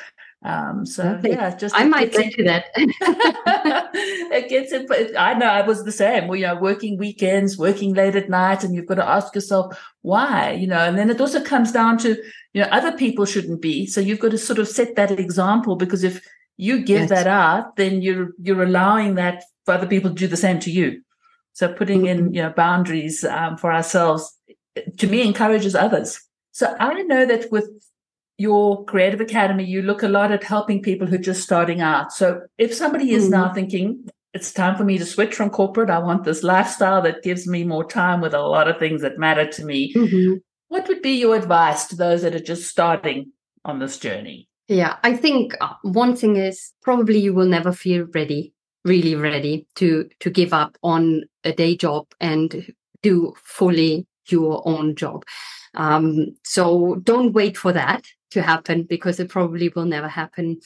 Um, 0.45 0.85
so 0.85 1.19
yeah, 1.25 1.57
just 1.57 1.75
I 1.75 1.85
might 1.85 2.13
get 2.13 2.35
to 2.35 2.45
that. 2.45 2.67
it 2.77 4.51
gets 4.51 4.73
in. 4.73 4.87
I 5.17 5.33
know 5.33 5.47
I 5.47 5.63
was 5.63 5.85
the 5.85 5.93
same. 5.93 6.29
Well, 6.29 6.37
you 6.37 6.47
know, 6.47 6.57
working 6.57 6.99
weekends, 6.99 7.57
working 7.57 7.95
late 7.95 8.15
at 8.15 8.29
night, 8.29 8.63
and 8.63 8.75
you've 8.75 8.87
got 8.87 8.97
to 8.97 9.09
ask 9.09 9.35
yourself 9.35 9.75
why. 10.03 10.53
You 10.53 10.67
know, 10.67 10.81
and 10.81 10.99
then 10.99 11.09
it 11.09 11.21
also 11.21 11.43
comes 11.43 11.73
down 11.73 11.97
to 11.99 12.23
you 12.53 12.61
know 12.61 12.69
other 12.71 12.93
people 12.93 13.25
shouldn't 13.25 13.63
be. 13.63 13.87
So 13.87 14.03
you've 14.03 14.21
got 14.21 14.33
to 14.33 14.39
sort 14.39 14.59
of 14.59 14.69
set 14.69 14.97
that 14.97 15.13
example 15.13 15.77
because 15.77 16.05
if 16.05 16.23
you 16.59 16.85
give 16.85 17.01
yes. 17.01 17.09
that 17.09 17.27
out, 17.27 17.77
then 17.77 18.03
you're 18.03 18.33
you're 18.43 18.63
allowing 18.63 19.15
that 19.15 19.45
for 19.65 19.73
other 19.73 19.87
people 19.87 20.11
to 20.11 20.17
do 20.17 20.27
the 20.27 20.37
same 20.37 20.59
to 20.61 20.71
you. 20.71 21.01
So 21.55 21.73
putting 21.73 22.03
mm-hmm. 22.03 22.27
in 22.27 22.35
you 22.35 22.43
know 22.43 22.51
boundaries 22.51 23.25
um, 23.25 23.57
for 23.57 23.73
ourselves 23.73 24.31
to 24.99 25.07
me 25.07 25.23
encourages 25.23 25.75
others. 25.75 26.21
So 26.53 26.77
I 26.79 27.03
know 27.03 27.25
that 27.27 27.51
with 27.51 27.69
your 28.37 28.85
creative 28.85 29.21
academy, 29.21 29.65
you 29.65 29.83
look 29.83 30.03
a 30.03 30.09
lot 30.09 30.33
at 30.33 30.43
helping 30.43 30.83
people 30.83 31.07
who 31.07 31.15
are 31.15 31.19
just 31.19 31.43
starting 31.43 31.81
out. 31.81 32.13
So 32.13 32.43
if 32.59 32.75
somebody 32.75 33.13
is 33.13 33.25
mm-hmm. 33.25 33.33
now 33.33 33.53
thinking, 33.53 34.09
it's 34.33 34.53
time 34.53 34.77
for 34.77 34.85
me 34.85 34.99
to 34.99 35.07
switch 35.07 35.35
from 35.35 35.51
corporate, 35.51 35.91
I 35.91 36.01
want 36.01 36.25
this 36.25 36.43
lifestyle 36.43 37.01
that 37.03 37.23
gives 37.23 37.47
me 37.47 37.63
more 37.63 37.85
time 37.85 38.21
with 38.21 38.35
a 38.35 38.43
lot 38.43 38.69
of 38.69 38.79
things 38.79 39.03
that 39.03 39.19
matter 39.19 39.47
to 39.47 39.65
me. 39.65 39.95
Mm-hmm. 39.95 40.39
What 40.69 40.89
would 40.89 41.03
be 41.03 41.13
your 41.13 41.37
advice 41.37 41.87
to 41.89 41.97
those 41.97 42.23
that 42.23 42.35
are 42.35 42.41
just 42.41 42.69
starting 42.69 43.31
on 43.65 43.79
this 43.79 43.99
journey? 43.99 44.49
Yeah, 44.67 44.97
I 45.05 45.15
think 45.17 45.55
uh, 45.61 45.75
one 45.83 46.17
thing 46.17 46.37
is 46.37 46.73
probably 46.83 47.19
you 47.19 47.35
will 47.35 47.47
never 47.47 47.71
feel 47.71 48.07
ready, 48.15 48.53
really 48.85 49.15
ready 49.15 49.67
to 49.77 50.09
to 50.21 50.31
give 50.31 50.53
up 50.53 50.77
on 50.83 51.25
a 51.45 51.53
day 51.53 51.77
job 51.77 52.07
and 52.19 52.73
do 53.03 53.35
fully 53.45 54.07
your 54.29 54.67
own 54.67 54.97
job. 54.97 55.25
Um, 55.75 56.35
so 56.45 56.97
don't 57.03 57.33
wait 57.33 57.57
for 57.57 57.73
that 57.73 58.05
to 58.35 58.43
happen 58.43 58.85
because 58.85 59.19
it 59.19 59.29
probably 59.29 59.71
will 59.75 59.87
never 59.87 60.09
happen. 60.09 60.61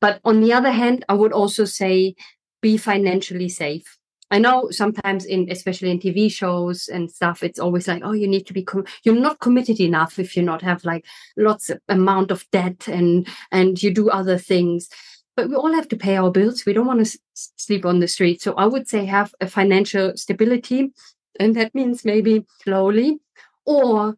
But 0.00 0.20
on 0.24 0.40
the 0.40 0.52
other 0.52 0.72
hand, 0.72 1.04
I 1.08 1.14
would 1.14 1.32
also 1.32 1.64
say 1.64 2.14
be 2.60 2.76
financially 2.76 3.48
safe. 3.48 3.98
I 4.30 4.38
know 4.38 4.70
sometimes 4.70 5.26
in 5.26 5.50
especially 5.50 5.90
in 5.90 6.00
TV 6.00 6.32
shows 6.32 6.88
and 6.88 7.10
stuff, 7.10 7.42
it's 7.42 7.58
always 7.58 7.86
like, 7.86 8.02
oh, 8.02 8.12
you 8.12 8.26
need 8.26 8.46
to 8.46 8.54
be 8.54 8.62
com- 8.62 8.86
you're 9.04 9.14
not 9.14 9.40
committed 9.40 9.78
enough 9.78 10.18
if 10.18 10.36
you 10.36 10.42
not 10.42 10.62
have 10.62 10.84
like 10.84 11.04
lots 11.36 11.68
of 11.68 11.80
amount 11.88 12.30
of 12.30 12.46
debt 12.50 12.88
and 12.88 13.28
and 13.50 13.82
you 13.82 13.92
do 13.92 14.08
other 14.08 14.38
things. 14.38 14.88
But 15.36 15.50
we 15.50 15.54
all 15.54 15.74
have 15.74 15.88
to 15.88 15.96
pay 15.96 16.16
our 16.16 16.30
bills. 16.30 16.64
We 16.64 16.72
don't 16.72 16.86
want 16.86 17.00
to 17.00 17.10
s- 17.10 17.52
sleep 17.56 17.84
on 17.84 18.00
the 18.00 18.08
street. 18.08 18.40
So 18.40 18.54
I 18.54 18.66
would 18.66 18.88
say 18.88 19.04
have 19.04 19.34
a 19.40 19.46
financial 19.46 20.16
stability, 20.16 20.92
and 21.38 21.54
that 21.56 21.74
means 21.74 22.04
maybe 22.04 22.46
slowly 22.64 23.20
or 23.66 24.16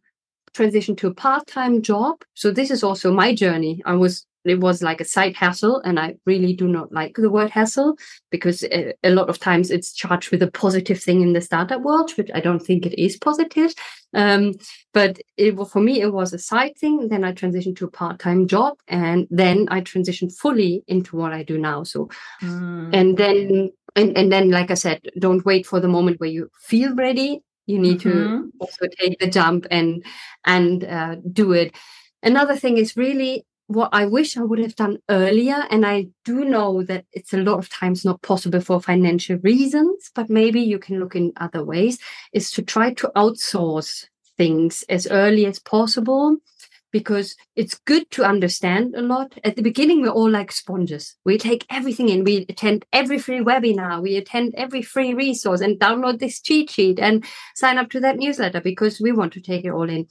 transition 0.55 0.95
to 0.97 1.07
a 1.07 1.13
part-time 1.13 1.81
job. 1.81 2.23
So 2.33 2.51
this 2.51 2.71
is 2.71 2.83
also 2.83 3.13
my 3.13 3.35
journey. 3.35 3.81
I 3.85 3.93
was 3.93 4.25
it 4.45 4.59
was 4.59 4.81
like 4.81 5.01
a 5.01 5.05
side 5.05 5.35
hassle 5.35 5.81
and 5.81 5.99
i 5.99 6.15
really 6.25 6.53
do 6.53 6.67
not 6.67 6.91
like 6.91 7.15
the 7.15 7.29
word 7.29 7.49
hassle 7.49 7.97
because 8.29 8.63
a, 8.65 8.93
a, 9.03 9.09
lot 9.09 9.29
of 9.29 9.39
times 9.39 9.71
it's 9.71 9.93
charged 9.93 10.31
with 10.31 10.41
a 10.41 10.51
positive 10.51 11.01
thing 11.01 11.21
in 11.21 11.33
the 11.33 11.41
startup 11.41 11.81
world 11.81 12.11
which 12.11 12.29
i 12.33 12.39
don't 12.39 12.59
think 12.59 12.85
it 12.85 13.01
is 13.01 13.17
positive 13.17 13.73
um, 14.13 14.53
but 14.93 15.19
it 15.35 15.55
for 15.67 15.81
me 15.81 16.01
it 16.01 16.13
was 16.13 16.31
a 16.31 16.39
side 16.39 16.77
thing 16.77 17.07
then 17.09 17.23
i 17.23 17.33
transitioned 17.33 17.75
to 17.75 17.85
a 17.85 17.91
part-time 17.91 18.47
job 18.47 18.75
and 18.87 19.27
then 19.29 19.67
i 19.69 19.81
transitioned 19.81 20.35
fully 20.37 20.83
into 20.87 21.17
what 21.17 21.33
i 21.33 21.43
do 21.43 21.57
now 21.57 21.83
so 21.83 22.07
mm. 22.41 22.89
and 22.93 23.17
then 23.17 23.71
and, 23.95 24.17
and 24.17 24.31
then 24.31 24.51
like 24.51 24.71
i 24.71 24.75
said 24.75 25.01
don't 25.19 25.45
wait 25.45 25.65
for 25.65 25.79
the 25.79 25.87
moment 25.87 26.19
where 26.19 26.29
you 26.29 26.49
feel 26.59 26.95
ready 26.95 27.41
you 27.65 27.79
need 27.79 27.99
mm-hmm. 27.99 28.09
to 28.09 28.51
also 28.59 28.87
take 28.99 29.19
the 29.19 29.27
jump 29.27 29.65
and 29.71 30.05
and 30.45 30.83
uh, 30.83 31.15
do 31.31 31.51
it 31.51 31.73
another 32.23 32.55
thing 32.55 32.77
is 32.77 32.97
really 32.97 33.45
what 33.67 33.89
i 33.93 34.05
wish 34.05 34.37
i 34.37 34.41
would 34.41 34.59
have 34.59 34.75
done 34.75 34.97
earlier 35.09 35.63
and 35.71 35.85
i 35.85 36.05
do 36.23 36.45
know 36.45 36.83
that 36.83 37.05
it's 37.13 37.33
a 37.33 37.37
lot 37.37 37.57
of 37.57 37.69
times 37.69 38.05
not 38.05 38.21
possible 38.21 38.61
for 38.61 38.79
financial 38.79 39.37
reasons 39.37 40.11
but 40.13 40.29
maybe 40.29 40.61
you 40.61 40.77
can 40.77 40.99
look 40.99 41.15
in 41.15 41.33
other 41.37 41.63
ways 41.63 41.97
is 42.33 42.51
to 42.51 42.61
try 42.61 42.93
to 42.93 43.11
outsource 43.15 44.05
things 44.37 44.83
as 44.89 45.07
early 45.07 45.45
as 45.45 45.59
possible 45.59 46.37
because 46.95 47.35
it's 47.57 47.77
good 47.83 48.09
to 48.09 48.23
understand 48.23 48.95
a 48.95 49.01
lot. 49.01 49.37
At 49.43 49.57
the 49.57 49.61
beginning, 49.61 50.01
we're 50.01 50.17
all 50.19 50.29
like 50.29 50.49
sponges. 50.49 51.17
We 51.25 51.37
take 51.37 51.65
everything 51.69 52.07
in. 52.07 52.23
We 52.23 52.45
attend 52.47 52.85
every 52.93 53.19
free 53.19 53.41
webinar. 53.41 54.01
We 54.01 54.15
attend 54.15 54.53
every 54.55 54.81
free 54.81 55.13
resource 55.13 55.59
and 55.59 55.77
download 55.77 56.19
this 56.19 56.39
cheat 56.39 56.69
sheet 56.69 56.97
and 56.97 57.25
sign 57.53 57.77
up 57.77 57.89
to 57.89 57.99
that 57.99 58.15
newsletter 58.15 58.61
because 58.61 59.01
we 59.01 59.11
want 59.11 59.33
to 59.33 59.41
take 59.41 59.65
it 59.65 59.71
all 59.71 59.89
in. 59.89 60.07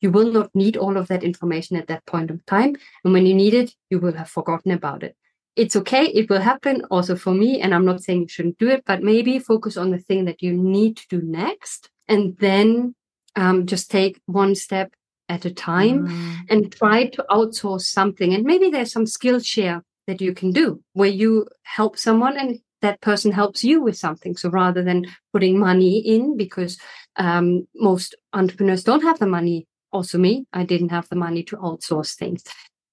You 0.00 0.12
will 0.12 0.30
not 0.30 0.54
need 0.54 0.76
all 0.76 0.96
of 0.96 1.08
that 1.08 1.24
information 1.24 1.76
at 1.76 1.88
that 1.88 2.06
point 2.06 2.30
of 2.30 2.46
time. 2.46 2.76
And 3.02 3.12
when 3.12 3.26
you 3.26 3.34
need 3.34 3.54
it, 3.54 3.74
you 3.90 3.98
will 3.98 4.12
have 4.12 4.30
forgotten 4.30 4.70
about 4.70 5.02
it. 5.02 5.16
It's 5.56 5.74
okay. 5.74 6.04
It 6.04 6.30
will 6.30 6.40
happen 6.40 6.84
also 6.88 7.16
for 7.16 7.34
me. 7.34 7.60
And 7.60 7.74
I'm 7.74 7.84
not 7.84 8.04
saying 8.04 8.20
you 8.20 8.28
shouldn't 8.28 8.58
do 8.58 8.68
it, 8.68 8.84
but 8.86 9.02
maybe 9.02 9.40
focus 9.40 9.76
on 9.76 9.90
the 9.90 9.98
thing 9.98 10.26
that 10.26 10.40
you 10.40 10.52
need 10.52 10.98
to 10.98 11.08
do 11.08 11.20
next 11.20 11.90
and 12.06 12.38
then 12.38 12.94
um, 13.34 13.66
just 13.66 13.90
take 13.90 14.20
one 14.26 14.54
step 14.54 14.92
at 15.28 15.44
a 15.44 15.52
time 15.52 16.08
mm. 16.08 16.36
and 16.48 16.72
try 16.72 17.06
to 17.06 17.24
outsource 17.30 17.82
something. 17.82 18.34
And 18.34 18.44
maybe 18.44 18.70
there's 18.70 18.92
some 18.92 19.06
skill 19.06 19.40
share 19.40 19.82
that 20.06 20.20
you 20.20 20.34
can 20.34 20.52
do 20.52 20.82
where 20.94 21.08
you 21.08 21.46
help 21.62 21.98
someone 21.98 22.36
and 22.36 22.60
that 22.80 23.00
person 23.00 23.32
helps 23.32 23.64
you 23.64 23.82
with 23.82 23.96
something. 23.96 24.36
So 24.36 24.48
rather 24.48 24.82
than 24.82 25.06
putting 25.32 25.58
money 25.58 25.98
in, 25.98 26.36
because 26.36 26.78
um, 27.16 27.66
most 27.74 28.14
entrepreneurs 28.32 28.84
don't 28.84 29.02
have 29.02 29.18
the 29.18 29.26
money, 29.26 29.66
also 29.92 30.18
me, 30.18 30.46
I 30.52 30.64
didn't 30.64 30.90
have 30.90 31.08
the 31.08 31.16
money 31.16 31.42
to 31.44 31.56
outsource 31.56 32.14
things. 32.14 32.44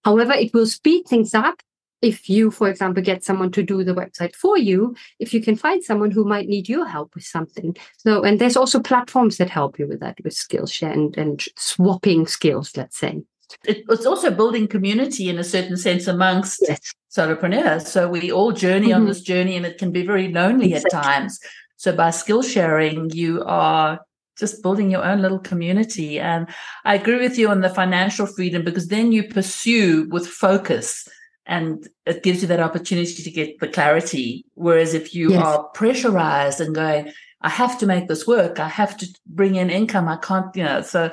However, 0.04 0.34
it 0.34 0.54
will 0.54 0.66
speed 0.66 1.08
things 1.08 1.34
up 1.34 1.62
if 2.02 2.30
you, 2.30 2.52
for 2.52 2.70
example, 2.70 3.02
get 3.02 3.24
someone 3.24 3.52
to 3.52 3.64
do 3.64 3.84
the 3.84 3.96
website 3.96 4.36
for 4.36 4.58
you, 4.58 4.96
if 5.20 5.34
you 5.34 5.42
can 5.42 5.56
find 5.56 5.84
someone 5.84 6.12
who 6.12 6.26
might 6.26 6.48
need 6.48 6.70
your 6.70 6.86
help 6.88 7.16
with 7.16 7.24
something. 7.24 7.76
So, 7.98 8.24
and 8.24 8.40
there's 8.40 8.58
also 8.58 8.80
platforms 8.80 9.38
that 9.38 9.50
help 9.50 9.80
you 9.80 9.88
with 9.88 10.00
that, 10.02 10.18
with 10.24 10.34
Skillshare 10.34 10.92
and, 10.92 11.18
and 11.18 11.44
swapping 11.58 12.28
skills, 12.28 12.76
let's 12.78 12.98
say. 12.98 13.24
It's 13.64 14.06
also 14.06 14.32
building 14.32 14.68
community 14.68 15.30
in 15.30 15.40
a 15.40 15.44
certain 15.44 15.78
sense 15.78 16.08
amongst 16.08 16.64
yes. 16.68 16.94
solopreneurs. 17.16 17.88
So 17.88 18.08
we 18.08 18.32
all 18.32 18.52
journey 18.52 18.90
mm-hmm. 18.90 19.02
on 19.02 19.06
this 19.06 19.22
journey 19.22 19.56
and 19.56 19.66
it 19.66 19.78
can 19.78 19.92
be 19.92 20.06
very 20.06 20.32
lonely 20.32 20.74
exactly. 20.74 20.98
at 20.98 21.04
times. 21.04 21.40
So 21.78 21.96
by 21.96 22.12
skill 22.12 22.42
sharing, 22.42 23.12
you 23.12 23.44
are 23.46 24.00
just 24.38 24.62
building 24.62 24.92
your 24.92 25.04
own 25.04 25.22
little 25.22 25.40
community. 25.40 26.20
And 26.20 26.48
I 26.84 26.96
agree 26.96 27.20
with 27.20 27.38
you 27.38 27.50
on 27.50 27.62
the 27.62 27.70
financial 27.70 28.26
freedom 28.26 28.64
because 28.64 28.88
then 28.88 29.12
you 29.12 29.28
pursue 29.28 30.08
with 30.10 30.28
focus 30.28 31.08
and 31.46 31.88
it 32.06 32.24
gives 32.24 32.42
you 32.42 32.48
that 32.48 32.60
opportunity 32.60 33.24
to 33.24 33.32
get 33.32 33.60
the 33.60 33.68
clarity. 33.68 34.46
Whereas 34.56 34.94
if 34.94 35.14
you 35.14 35.32
yes. 35.32 35.46
are 35.46 35.64
pressurized 35.70 36.60
and 36.60 36.74
going, 36.74 37.12
I 37.42 37.50
have 37.50 37.78
to 37.80 37.86
make 37.86 38.08
this 38.08 38.26
work, 38.26 38.60
I 38.60 38.70
have 38.70 38.98
to 38.98 39.08
bring 39.28 39.56
in 39.56 39.70
income, 39.70 40.08
I 40.08 40.18
can't, 40.18 40.56
you 40.56 40.64
know, 40.64 40.82
so 40.82 41.12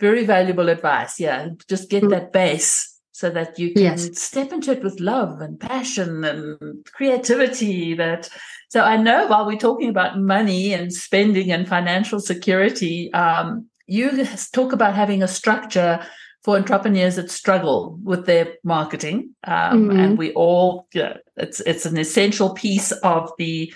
very 0.00 0.24
valuable 0.24 0.68
advice. 0.68 1.20
Yeah. 1.20 1.48
Just 1.68 1.90
get 1.90 2.02
mm-hmm. 2.02 2.10
that 2.10 2.32
base 2.32 2.94
so 3.14 3.30
that 3.30 3.58
you 3.58 3.72
can 3.72 3.82
yes. 3.82 4.20
step 4.20 4.52
into 4.52 4.72
it 4.72 4.82
with 4.82 4.98
love 4.98 5.40
and 5.40 5.60
passion 5.60 6.24
and 6.24 6.84
creativity 6.92 7.94
that 7.94 8.28
so 8.68 8.82
i 8.82 8.96
know 8.96 9.28
while 9.28 9.46
we're 9.46 9.56
talking 9.56 9.88
about 9.88 10.18
money 10.18 10.72
and 10.72 10.92
spending 10.92 11.52
and 11.52 11.68
financial 11.68 12.18
security 12.18 13.12
um, 13.14 13.66
you 13.86 14.26
talk 14.52 14.72
about 14.72 14.96
having 14.96 15.22
a 15.22 15.28
structure 15.28 16.04
for 16.44 16.56
entrepreneurs 16.56 17.16
that 17.16 17.30
struggle 17.30 17.98
with 18.04 18.26
their 18.26 18.54
marketing, 18.62 19.34
um, 19.44 19.88
mm-hmm. 19.88 19.98
and 19.98 20.18
we 20.18 20.32
all, 20.34 20.86
you 20.92 21.02
know, 21.02 21.16
it's 21.36 21.60
it's 21.60 21.86
an 21.86 21.96
essential 21.96 22.52
piece 22.52 22.92
of 22.92 23.32
the 23.38 23.72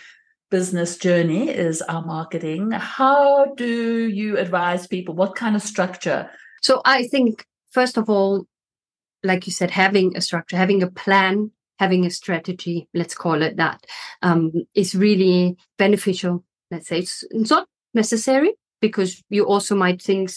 business 0.50 0.96
journey 0.96 1.50
is 1.50 1.82
our 1.82 2.04
marketing. 2.04 2.70
How 2.70 3.46
do 3.54 4.08
you 4.08 4.38
advise 4.38 4.87
people? 4.87 5.14
What 5.14 5.34
kind 5.34 5.56
of 5.56 5.62
structure? 5.62 6.30
So 6.62 6.80
I 6.84 7.06
think 7.08 7.44
first 7.70 7.96
of 7.96 8.08
all, 8.08 8.46
like 9.22 9.46
you 9.46 9.52
said, 9.52 9.70
having 9.70 10.16
a 10.16 10.20
structure, 10.20 10.56
having 10.56 10.82
a 10.82 10.90
plan, 10.90 11.50
having 11.78 12.06
a 12.06 12.10
strategy, 12.10 12.88
let's 12.94 13.14
call 13.14 13.42
it 13.42 13.56
that, 13.56 13.84
um, 14.22 14.52
is 14.75 14.94
really 14.94 15.56
beneficial. 15.76 16.44
Let's 16.70 16.88
say 16.88 17.00
it's, 17.00 17.25
it's 17.30 17.50
not 17.50 17.68
necessary 17.94 18.52
because 18.80 19.22
you 19.28 19.44
also 19.44 19.75
might 19.75 20.00
think 20.00 20.30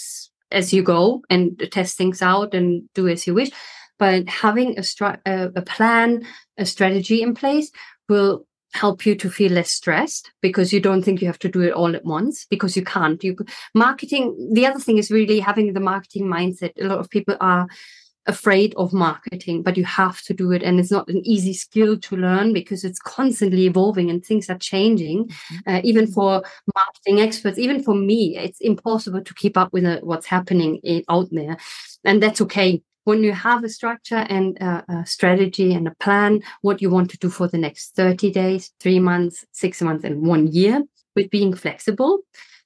as 0.51 0.73
you 0.73 0.83
go 0.83 1.21
and 1.29 1.67
test 1.71 1.97
things 1.97 2.21
out 2.21 2.53
and 2.53 2.83
do 2.93 3.07
as 3.07 3.25
you 3.27 3.33
wish. 3.33 3.51
But 3.99 4.27
having 4.27 4.79
a, 4.79 4.83
a, 5.25 5.51
a 5.55 5.61
plan, 5.61 6.25
a 6.57 6.65
strategy 6.65 7.21
in 7.21 7.35
place 7.35 7.71
will 8.09 8.45
help 8.73 9.05
you 9.05 9.15
to 9.15 9.29
feel 9.29 9.51
less 9.51 9.69
stressed 9.69 10.31
because 10.41 10.71
you 10.71 10.79
don't 10.79 11.03
think 11.03 11.21
you 11.21 11.27
have 11.27 11.39
to 11.39 11.49
do 11.49 11.61
it 11.61 11.73
all 11.73 11.95
at 11.95 12.05
once 12.05 12.45
because 12.49 12.75
you 12.75 12.83
can't 12.83 13.21
you 13.23 13.35
marketing 13.75 14.49
the 14.53 14.65
other 14.65 14.79
thing 14.79 14.97
is 14.97 15.11
really 15.11 15.39
having 15.39 15.73
the 15.73 15.79
marketing 15.79 16.25
mindset 16.25 16.71
a 16.79 16.85
lot 16.85 16.99
of 16.99 17.09
people 17.09 17.35
are 17.41 17.67
afraid 18.27 18.73
of 18.75 18.93
marketing, 18.93 19.63
but 19.63 19.77
you 19.77 19.85
have 19.85 20.21
to 20.21 20.33
do 20.33 20.51
it. 20.51 20.61
And 20.63 20.79
it's 20.79 20.91
not 20.91 21.07
an 21.07 21.25
easy 21.25 21.53
skill 21.53 21.97
to 21.99 22.15
learn 22.15 22.53
because 22.53 22.83
it's 22.83 22.99
constantly 22.99 23.65
evolving 23.65 24.09
and 24.09 24.23
things 24.23 24.49
are 24.49 24.57
changing. 24.57 25.27
Mm-hmm. 25.27 25.55
Uh, 25.67 25.81
even 25.83 26.07
for 26.07 26.43
marketing 26.75 27.19
experts, 27.19 27.57
even 27.57 27.83
for 27.83 27.95
me, 27.95 28.37
it's 28.37 28.61
impossible 28.61 29.23
to 29.23 29.33
keep 29.33 29.57
up 29.57 29.73
with 29.73 29.85
uh, 29.85 29.99
what's 30.01 30.27
happening 30.27 30.77
in, 30.83 31.03
out 31.09 31.29
there. 31.31 31.57
And 32.03 32.21
that's 32.21 32.41
okay. 32.41 32.81
when 33.03 33.23
you 33.23 33.33
have 33.33 33.63
a 33.63 33.69
structure 33.69 34.25
and 34.29 34.57
a, 34.59 34.85
a, 34.87 35.05
strategy 35.05 35.73
and 35.73 35.87
a 35.87 35.95
plan, 35.99 36.41
what 36.61 36.81
you 36.81 36.89
want 36.89 37.09
to 37.11 37.17
do 37.17 37.29
for 37.29 37.47
the 37.47 37.57
next 37.57 37.95
30 37.95 38.31
days, 38.31 38.71
three 38.79 38.99
months, 38.99 39.45
six 39.51 39.81
months, 39.81 40.03
and 40.03 40.25
one 40.25 40.47
year, 40.47 40.83
with 41.15 41.29
being 41.29 41.53
flexible, 41.53 42.19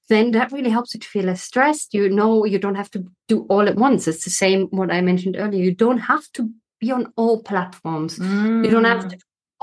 then 0.10 0.32
that 0.32 0.52
really 0.52 0.70
helps 0.70 0.94
you 0.94 1.00
to 1.00 1.08
feel 1.08 1.26
less 1.26 1.42
stressed. 1.42 1.94
You 1.94 2.10
know, 2.10 2.46
you 2.46 2.60
don't 2.60 2.76
have 2.76 2.92
to 2.92 3.06
do 3.28 3.46
all 3.50 3.68
at 3.68 3.76
once. 3.76 4.08
It's 4.08 4.24
the 4.24 4.30
same 4.30 4.68
what 4.68 4.92
I 4.92 5.02
mentioned 5.02 5.36
earlier. 5.38 5.64
You 5.64 5.74
don't 5.74 5.98
have 5.98 6.32
to 6.34 6.50
be 6.80 6.92
on 6.92 7.12
all 7.16 7.42
platforms. 7.42 8.20
Mm. 8.20 8.66
You 8.66 8.72
don't 8.72 8.84
have 8.84 9.08
to 9.08 9.18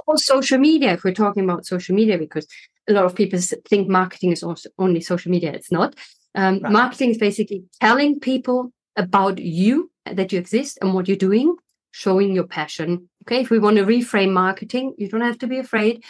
all 0.07 0.17
social 0.17 0.59
media 0.59 0.93
if 0.93 1.05
we're 1.05 1.15
talking 1.15 1.45
about 1.45 1.67
social 1.67 1.95
media 1.95 2.19
because 2.19 2.47
a 2.89 2.93
lot 2.93 3.05
of 3.05 3.15
people 3.15 3.39
think 3.69 3.89
marketing 3.89 4.33
is 4.33 4.43
also 4.43 4.69
only 4.79 5.01
social 5.01 5.31
media. 5.31 5.53
It's 5.53 5.71
not. 5.71 5.95
Um, 6.35 6.61
right. 6.61 6.73
Marketing 6.73 7.11
is 7.11 7.19
basically 7.19 7.65
telling 7.81 8.19
people 8.19 8.73
about 8.97 9.39
you 9.39 9.91
that 10.07 10.33
you 10.33 10.39
exist 10.39 10.79
and 10.83 10.95
what 10.95 11.07
you're 11.07 11.17
doing, 11.17 11.55
showing 11.93 12.33
your 12.33 12.47
passion. 12.47 13.09
Okay, 13.25 13.41
if 13.41 13.51
we 13.51 13.59
want 13.59 13.77
to 13.77 13.85
reframe 13.85 14.33
marketing, 14.33 14.95
you 14.99 15.09
don't 15.09 15.21
have 15.21 15.39
to 15.39 15.47
be 15.47 15.59
afraid. 15.59 16.03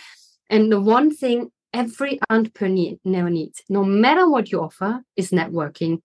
And 0.49 0.71
the 0.73 0.81
one 0.81 1.15
thing 1.15 1.51
every 1.73 2.21
entrepreneur 2.31 3.31
needs, 3.31 3.63
no 3.69 3.85
matter 3.85 4.29
what 4.29 4.51
you 4.51 4.61
offer, 4.61 5.03
is 5.17 5.31
networking. 5.31 6.01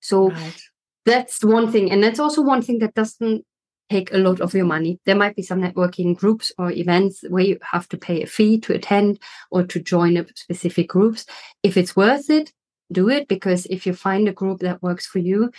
So 0.00 0.30
right. 0.30 0.60
that's 1.06 1.44
one 1.44 1.70
thing. 1.70 1.90
And 1.90 2.02
that's 2.02 2.18
also 2.18 2.42
one 2.42 2.62
thing 2.62 2.78
that 2.80 2.94
doesn't 2.94 3.44
take 3.90 4.12
a 4.12 4.18
lot 4.18 4.40
of 4.40 4.54
your 4.54 4.66
money. 4.66 5.00
There 5.06 5.16
might 5.16 5.34
be 5.34 5.42
some 5.42 5.62
networking 5.62 6.16
groups 6.16 6.52
or 6.58 6.70
events 6.70 7.24
where 7.28 7.44
you 7.44 7.58
have 7.62 7.88
to 7.88 7.96
pay 7.96 8.22
a 8.22 8.26
fee 8.26 8.60
to 8.60 8.74
attend 8.74 9.18
or 9.50 9.62
to 9.64 9.80
join 9.80 10.16
a 10.16 10.26
specific 10.34 10.88
groups. 10.88 11.24
If 11.62 11.76
it's 11.76 11.96
worth 11.96 12.28
it, 12.28 12.52
do 12.92 13.08
it 13.08 13.28
because 13.28 13.66
if 13.66 13.86
you 13.86 13.94
find 13.94 14.28
a 14.28 14.32
group 14.32 14.60
that 14.60 14.82
works 14.82 15.06
for 15.06 15.18
you, 15.18 15.50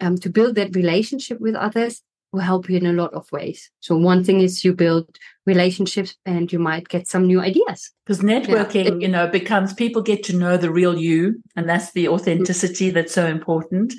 um, 0.00 0.16
to 0.18 0.30
build 0.30 0.56
that 0.56 0.74
relationship 0.74 1.40
with 1.40 1.54
others 1.54 2.02
will 2.32 2.40
help 2.40 2.68
you 2.68 2.76
in 2.76 2.86
a 2.86 2.92
lot 2.92 3.12
of 3.12 3.30
ways. 3.30 3.70
So 3.80 3.96
one 3.96 4.24
thing 4.24 4.40
is 4.40 4.64
you 4.64 4.74
build 4.74 5.18
relationships 5.46 6.16
and 6.24 6.52
you 6.52 6.58
might 6.58 6.88
get 6.88 7.06
some 7.06 7.26
new 7.26 7.40
ideas. 7.40 7.90
Because 8.06 8.22
networking, 8.22 9.00
yeah. 9.00 9.06
you 9.06 9.08
know, 9.08 9.26
becomes 9.26 9.74
people 9.74 10.02
get 10.02 10.22
to 10.24 10.36
know 10.36 10.56
the 10.56 10.70
real 10.70 10.96
you, 10.98 11.42
and 11.56 11.68
that's 11.68 11.92
the 11.92 12.08
authenticity 12.08 12.90
that's 12.90 13.12
so 13.12 13.26
important. 13.26 13.94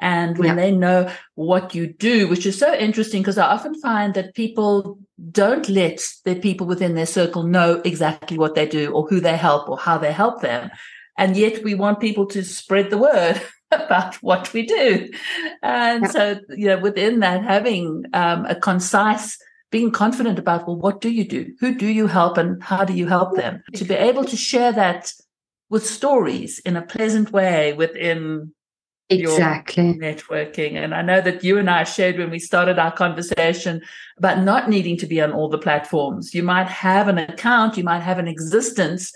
And 0.00 0.36
when 0.38 0.48
yeah. 0.48 0.54
they 0.56 0.70
know 0.72 1.12
what 1.34 1.74
you 1.74 1.86
do, 1.86 2.26
which 2.26 2.46
is 2.46 2.58
so 2.58 2.74
interesting 2.74 3.22
because 3.22 3.38
I 3.38 3.46
often 3.46 3.74
find 3.80 4.14
that 4.14 4.34
people 4.34 4.98
don't 5.30 5.68
let 5.68 6.04
the 6.24 6.34
people 6.34 6.66
within 6.66 6.94
their 6.94 7.06
circle 7.06 7.44
know 7.44 7.80
exactly 7.84 8.36
what 8.36 8.56
they 8.56 8.66
do 8.66 8.92
or 8.92 9.06
who 9.06 9.20
they 9.20 9.36
help 9.36 9.68
or 9.68 9.78
how 9.78 9.96
they 9.96 10.12
help 10.12 10.40
them. 10.40 10.70
And 11.16 11.36
yet 11.36 11.62
we 11.62 11.74
want 11.74 12.00
people 12.00 12.26
to 12.26 12.44
spread 12.44 12.90
the 12.90 12.98
word 12.98 13.40
about 13.70 14.16
what 14.16 14.52
we 14.52 14.66
do. 14.66 15.10
And 15.62 16.10
so, 16.10 16.40
you 16.56 16.66
know, 16.66 16.78
within 16.78 17.20
that, 17.20 17.42
having 17.42 18.04
um, 18.12 18.46
a 18.46 18.54
concise, 18.54 19.38
being 19.70 19.90
confident 19.90 20.38
about, 20.38 20.66
well, 20.66 20.76
what 20.76 21.00
do 21.00 21.10
you 21.10 21.24
do? 21.24 21.52
Who 21.60 21.74
do 21.74 21.86
you 21.86 22.06
help 22.06 22.38
and 22.38 22.62
how 22.62 22.84
do 22.84 22.92
you 22.92 23.06
help 23.06 23.36
them? 23.36 23.62
To 23.74 23.84
be 23.84 23.94
able 23.94 24.24
to 24.24 24.36
share 24.36 24.72
that 24.72 25.12
with 25.68 25.86
stories 25.86 26.60
in 26.60 26.76
a 26.76 26.82
pleasant 26.82 27.32
way 27.32 27.72
within 27.72 28.52
exactly 29.10 29.92
networking 29.94 30.76
and 30.76 30.94
i 30.94 31.02
know 31.02 31.20
that 31.20 31.44
you 31.44 31.58
and 31.58 31.68
i 31.68 31.84
shared 31.84 32.16
when 32.16 32.30
we 32.30 32.38
started 32.38 32.78
our 32.78 32.90
conversation 32.90 33.82
about 34.16 34.42
not 34.42 34.70
needing 34.70 34.96
to 34.96 35.06
be 35.06 35.20
on 35.20 35.30
all 35.30 35.48
the 35.48 35.58
platforms 35.58 36.34
you 36.34 36.42
might 36.42 36.68
have 36.68 37.06
an 37.06 37.18
account 37.18 37.76
you 37.76 37.84
might 37.84 38.00
have 38.00 38.18
an 38.18 38.26
existence 38.26 39.12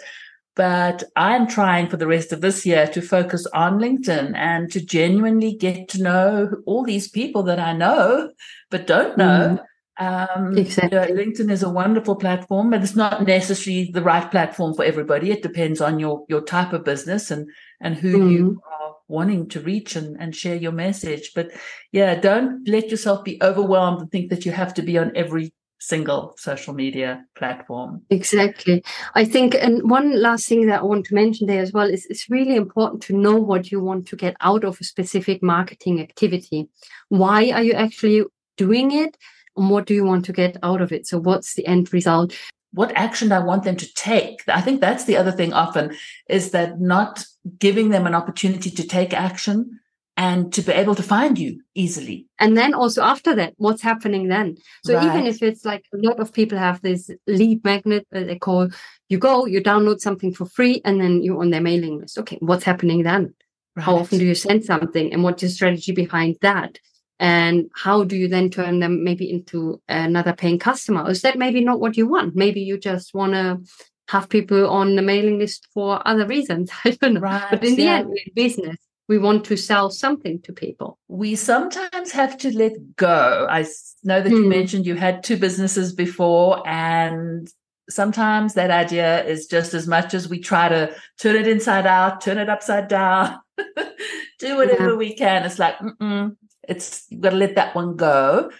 but 0.59 1.05
i'm 1.17 1.47
trying 1.47 1.89
for 1.89 1.97
the 1.97 2.07
rest 2.07 2.33
of 2.33 2.43
this 2.43 2.67
year 2.67 2.87
to 2.87 3.01
focus 3.01 3.47
on 3.55 3.79
linkedin 3.79 4.37
and 4.37 4.71
to 4.71 4.85
genuinely 4.85 5.55
get 5.55 5.89
to 5.89 6.03
know 6.03 6.51
all 6.67 6.85
these 6.85 7.09
people 7.09 7.43
that 7.45 7.61
i 7.61 7.73
know 7.73 8.31
but 8.71 8.87
don't 8.87 9.17
know 9.17 9.59
mm. 9.59 9.65
Um, 10.01 10.57
exactly. 10.57 10.97
You 10.97 11.15
know, 11.15 11.23
LinkedIn 11.25 11.51
is 11.51 11.65
a 11.65 11.69
wonderful 11.69 12.15
platform, 12.15 12.71
but 12.71 12.85
it's 12.85 12.95
not 12.95 13.27
necessarily 13.27 13.91
the 13.93 14.01
right 14.01 14.31
platform 14.31 14.77
for 14.77 14.85
everybody. 14.85 15.33
It 15.33 15.43
depends 15.43 15.81
on 15.81 15.99
your 15.99 16.25
your 16.29 16.41
type 16.41 16.73
of 16.73 16.85
business 16.85 17.33
and 17.33 17.51
and 17.81 17.97
who 17.97 18.17
mm. 18.17 18.31
you 18.31 18.45
mm-hmm 18.45 18.79
wanting 19.09 19.49
to 19.49 19.61
reach 19.61 19.97
and, 19.97 20.17
and 20.21 20.37
share 20.37 20.55
your 20.55 20.73
message. 20.73 21.33
But 21.35 21.51
yeah, 21.93 22.15
don't 22.15 22.69
let 22.69 22.91
yourself 22.91 23.25
be 23.25 23.43
overwhelmed 23.43 24.03
and 24.03 24.11
think 24.11 24.31
that 24.31 24.47
you 24.47 24.53
have 24.53 24.75
to 24.75 24.83
be 24.83 24.99
on 24.99 25.13
every 25.17 25.53
single 25.79 26.35
social 26.37 26.75
media 26.75 27.25
platform. 27.35 28.03
Exactly. 28.11 28.83
I 29.15 29.25
think, 29.25 29.55
and 29.55 29.89
one 29.89 30.21
last 30.21 30.49
thing 30.49 30.67
that 30.67 30.81
I 30.81 30.85
want 30.85 31.07
to 31.07 31.15
mention 31.15 31.47
there 31.47 31.63
as 31.63 31.73
well 31.73 31.89
is 31.89 32.07
it's 32.07 32.29
really 32.29 32.57
important 32.57 33.03
to 33.05 33.17
know 33.17 33.37
what 33.37 33.71
you 33.71 33.81
want 33.81 34.07
to 34.09 34.17
get 34.17 34.37
out 34.41 34.65
of 34.65 34.79
a 34.81 34.85
specific 34.85 35.43
marketing 35.43 36.01
activity. 36.01 36.69
Why 37.09 37.51
are 37.51 37.63
you 37.63 37.73
actually 37.73 38.25
doing 38.57 38.93
it? 38.93 39.17
And 39.57 39.71
what 39.71 39.87
do 39.87 39.95
you 39.95 40.05
want 40.05 40.25
to 40.27 40.33
get 40.33 40.57
out 40.63 40.81
of 40.81 40.93
it? 40.93 41.07
So, 41.07 41.19
what's 41.19 41.55
the 41.55 41.67
end 41.67 41.93
result? 41.93 42.37
What 42.73 42.93
action 42.95 43.29
do 43.29 43.35
I 43.35 43.39
want 43.39 43.65
them 43.65 43.77
to 43.77 43.95
take? 43.95 44.43
I 44.47 44.61
think 44.61 44.81
that's 44.81 45.05
the 45.05 45.17
other 45.17 45.33
thing 45.33 45.53
often 45.53 45.97
is 46.29 46.51
that 46.51 46.81
not 46.81 47.25
giving 47.59 47.89
them 47.89 48.07
an 48.07 48.15
opportunity 48.15 48.71
to 48.71 48.87
take 48.87 49.15
action 49.15 49.81
and 50.19 50.53
to 50.53 50.63
be 50.63 50.73
able 50.73 50.97
to 50.97 51.03
find 51.03 51.39
you 51.39 51.63
easily. 51.77 52.27
And 52.41 52.57
then 52.57 52.75
also 52.75 53.03
after 53.03 53.37
that, 53.37 53.55
what's 53.57 53.83
happening 53.83 54.27
then? 54.27 54.57
So 54.85 54.95
right. 54.95 55.07
even 55.07 55.27
if 55.29 55.45
it's 55.45 55.65
like 55.65 55.85
a 55.95 55.97
lot 55.97 56.19
of 56.19 56.33
people 56.33 56.59
have 56.59 56.83
this 56.83 57.09
lead 57.29 57.63
magnet 57.65 58.05
that 58.11 58.27
they 58.27 58.37
call, 58.37 58.69
you 59.09 59.19
go, 59.19 59.47
you 59.47 59.63
download 59.63 60.01
something 60.01 60.35
for 60.35 60.45
free, 60.45 60.83
and 60.85 61.01
then 61.01 61.23
you're 61.23 61.41
on 61.41 61.51
their 61.51 61.61
mailing 61.61 62.01
list. 62.01 62.19
Okay, 62.19 62.37
what's 62.41 62.65
happening 62.65 63.05
then? 63.05 63.33
Right. 63.77 63.85
How 63.85 63.97
often 63.97 64.19
do 64.19 64.27
you 64.27 64.35
send 64.35 64.65
something, 64.65 65.13
and 65.13 65.23
what's 65.23 65.43
your 65.43 65.53
strategy 65.53 65.93
behind 65.93 66.37
that? 66.43 66.81
And 67.21 67.71
how 67.77 68.03
do 68.03 68.17
you 68.17 68.27
then 68.27 68.51
turn 68.51 68.81
them 68.81 69.05
maybe 69.05 69.31
into 69.31 69.81
another 69.89 70.33
paying 70.33 70.59
customer? 70.59 71.05
Or 71.05 71.11
is 71.11 71.23
that 71.23 71.39
maybe 71.39 71.63
not 71.63 71.79
what 71.79 71.97
you 71.97 72.09
want? 72.09 72.35
Maybe 72.35 72.61
you 72.61 72.77
just 72.77 73.15
want 73.15 73.35
to 73.35 73.61
have 74.09 74.29
people 74.29 74.69
on 74.69 74.97
the 74.97 75.03
mailing 75.03 75.39
list 75.39 75.69
for 75.73 76.03
other 76.07 76.27
reasons. 76.27 76.73
I 76.85 76.91
don't 76.91 77.15
know. 77.15 77.21
Right, 77.21 77.47
but 77.51 77.65
in 77.65 77.77
the 77.77 77.85
yeah. 77.85 77.99
end, 77.99 78.19
in 78.27 78.35
business, 78.35 78.79
we 79.09 79.19
want 79.19 79.45
to 79.47 79.57
sell 79.57 79.91
something 79.91 80.41
to 80.43 80.53
people. 80.53 80.99
We 81.09 81.35
sometimes 81.35 82.13
have 82.13 82.37
to 82.39 82.57
let 82.57 82.97
go. 82.97 83.47
I 83.51 83.67
know 84.05 84.21
that 84.21 84.31
you 84.31 84.43
hmm. 84.43 84.49
mentioned 84.49 84.87
you 84.87 84.95
had 84.95 85.25
two 85.25 85.37
businesses 85.37 85.93
before, 85.95 86.63
and 86.67 87.51
sometimes 87.89 88.55
that 88.55 88.71
idea 88.71 89.25
is 89.25 89.47
just 89.47 89.73
as 89.73 89.87
much 89.87 90.13
as 90.13 90.29
we 90.29 90.39
try 90.39 90.69
to 90.69 90.95
turn 91.19 91.37
it 91.37 91.49
inside 91.49 91.87
out, 91.87 92.21
turn 92.21 92.39
it 92.39 92.51
upside 92.51 92.89
down, 92.89 93.39
do 94.39 94.57
whatever 94.57 94.91
yeah. 94.91 94.97
we 94.97 95.15
can. 95.15 95.45
It's 95.45 95.59
like, 95.59 95.79
mm-mm, 95.79 96.37
it's 96.69 97.07
you've 97.09 97.23
got 97.23 97.31
to 97.31 97.37
let 97.37 97.55
that 97.55 97.75
one 97.75 97.97
go 97.97 98.51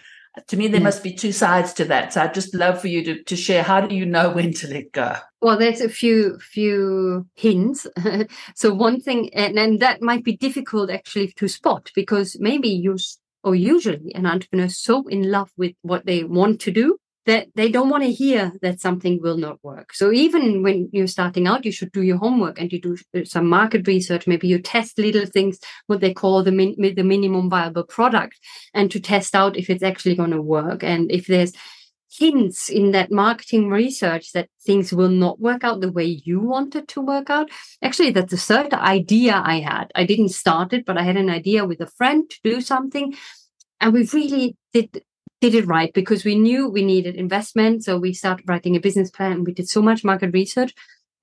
to 0.47 0.57
me 0.57 0.67
there 0.67 0.81
must 0.81 1.03
be 1.03 1.13
two 1.13 1.31
sides 1.31 1.73
to 1.73 1.85
that. 1.85 2.13
So 2.13 2.21
i'd 2.21 2.33
just 2.33 2.53
love 2.53 2.79
for 2.81 2.87
you 2.87 3.03
to, 3.03 3.23
to 3.23 3.35
share 3.35 3.63
how 3.63 3.81
do 3.81 3.95
you 3.95 4.05
know 4.05 4.29
when 4.35 4.53
to 4.53 4.67
let 4.67 4.91
go? 4.91 5.15
Well 5.41 5.57
there's 5.57 5.81
a 5.81 5.89
few 5.89 6.39
few 6.39 7.27
hints. 7.35 7.87
So 8.55 8.73
one 8.73 8.99
thing 8.99 9.33
and, 9.33 9.57
and 9.57 9.79
that 9.79 10.01
might 10.01 10.23
be 10.23 10.35
difficult 10.35 10.89
actually 10.89 11.33
to 11.37 11.47
spot 11.47 11.91
because 11.95 12.37
maybe 12.39 12.69
you 12.69 12.97
or 13.43 13.55
usually 13.55 14.13
an 14.15 14.25
entrepreneur 14.25 14.65
is 14.65 14.77
so 14.77 15.07
in 15.07 15.31
love 15.31 15.51
with 15.57 15.73
what 15.81 16.05
they 16.05 16.23
want 16.23 16.59
to 16.61 16.71
do 16.71 16.97
that 17.29 17.47
they 17.53 17.69
don't 17.69 17.89
want 17.89 18.03
to 18.03 18.11
hear 18.11 18.53
that 18.63 18.81
something 18.81 19.19
will 19.21 19.37
not 19.37 19.63
work. 19.63 19.93
So 19.93 20.11
even 20.11 20.63
when 20.63 20.89
you're 20.91 21.05
starting 21.05 21.45
out, 21.45 21.63
you 21.63 21.71
should 21.71 21.91
do 21.91 22.01
your 22.01 22.17
homework 22.17 22.59
and 22.59 22.73
you 22.73 22.81
do 22.81 22.97
uh, 23.15 23.23
some 23.23 23.47
market 23.47 23.87
research. 23.87 24.25
Maybe 24.25 24.47
you 24.47 24.59
test 24.59 24.97
little 24.97 25.27
things, 25.27 25.59
what 25.85 26.01
they 26.01 26.11
call 26.11 26.43
the 26.43 26.51
min- 26.51 26.75
the 26.79 27.03
minimum 27.03 27.47
viable 27.47 27.83
product, 27.83 28.39
and 28.73 28.89
to 28.89 28.99
test 28.99 29.35
out 29.35 29.57
if 29.57 29.69
it's 29.69 29.83
actually 29.83 30.15
going 30.15 30.31
to 30.31 30.41
work 30.41 30.83
and 30.83 31.11
if 31.11 31.27
there's 31.27 31.53
hints 32.11 32.67
in 32.67 32.89
that 32.93 33.11
marketing 33.11 33.69
research 33.69 34.31
that 34.31 34.49
things 34.65 34.91
will 34.91 35.09
not 35.09 35.39
work 35.39 35.63
out 35.63 35.81
the 35.81 35.91
way 35.91 36.19
you 36.25 36.39
wanted 36.39 36.87
to 36.87 36.99
work 36.99 37.29
out. 37.29 37.47
Actually, 37.83 38.09
that's 38.09 38.31
the 38.31 38.37
third 38.37 38.73
idea 38.73 39.39
I 39.45 39.59
had. 39.59 39.91
I 39.93 40.03
didn't 40.05 40.29
start 40.29 40.73
it, 40.73 40.83
but 40.83 40.97
I 40.97 41.03
had 41.03 41.17
an 41.17 41.29
idea 41.29 41.63
with 41.63 41.79
a 41.79 41.93
friend 41.99 42.27
to 42.27 42.37
do 42.43 42.59
something. 42.59 43.15
And 43.79 43.93
we 43.93 44.09
really 44.11 44.57
did 44.73 45.03
did 45.41 45.55
it 45.55 45.67
right 45.67 45.93
because 45.93 46.25
we 46.25 46.35
knew 46.35 46.67
we 46.67 46.83
needed 46.83 47.15
investment. 47.15 47.83
So 47.83 47.97
we 47.97 48.13
started 48.13 48.47
writing 48.47 48.75
a 48.75 48.79
business 48.79 49.09
plan 49.09 49.43
we 49.43 49.53
did 49.53 49.69
so 49.69 49.81
much 49.81 50.03
market 50.03 50.33
research. 50.33 50.73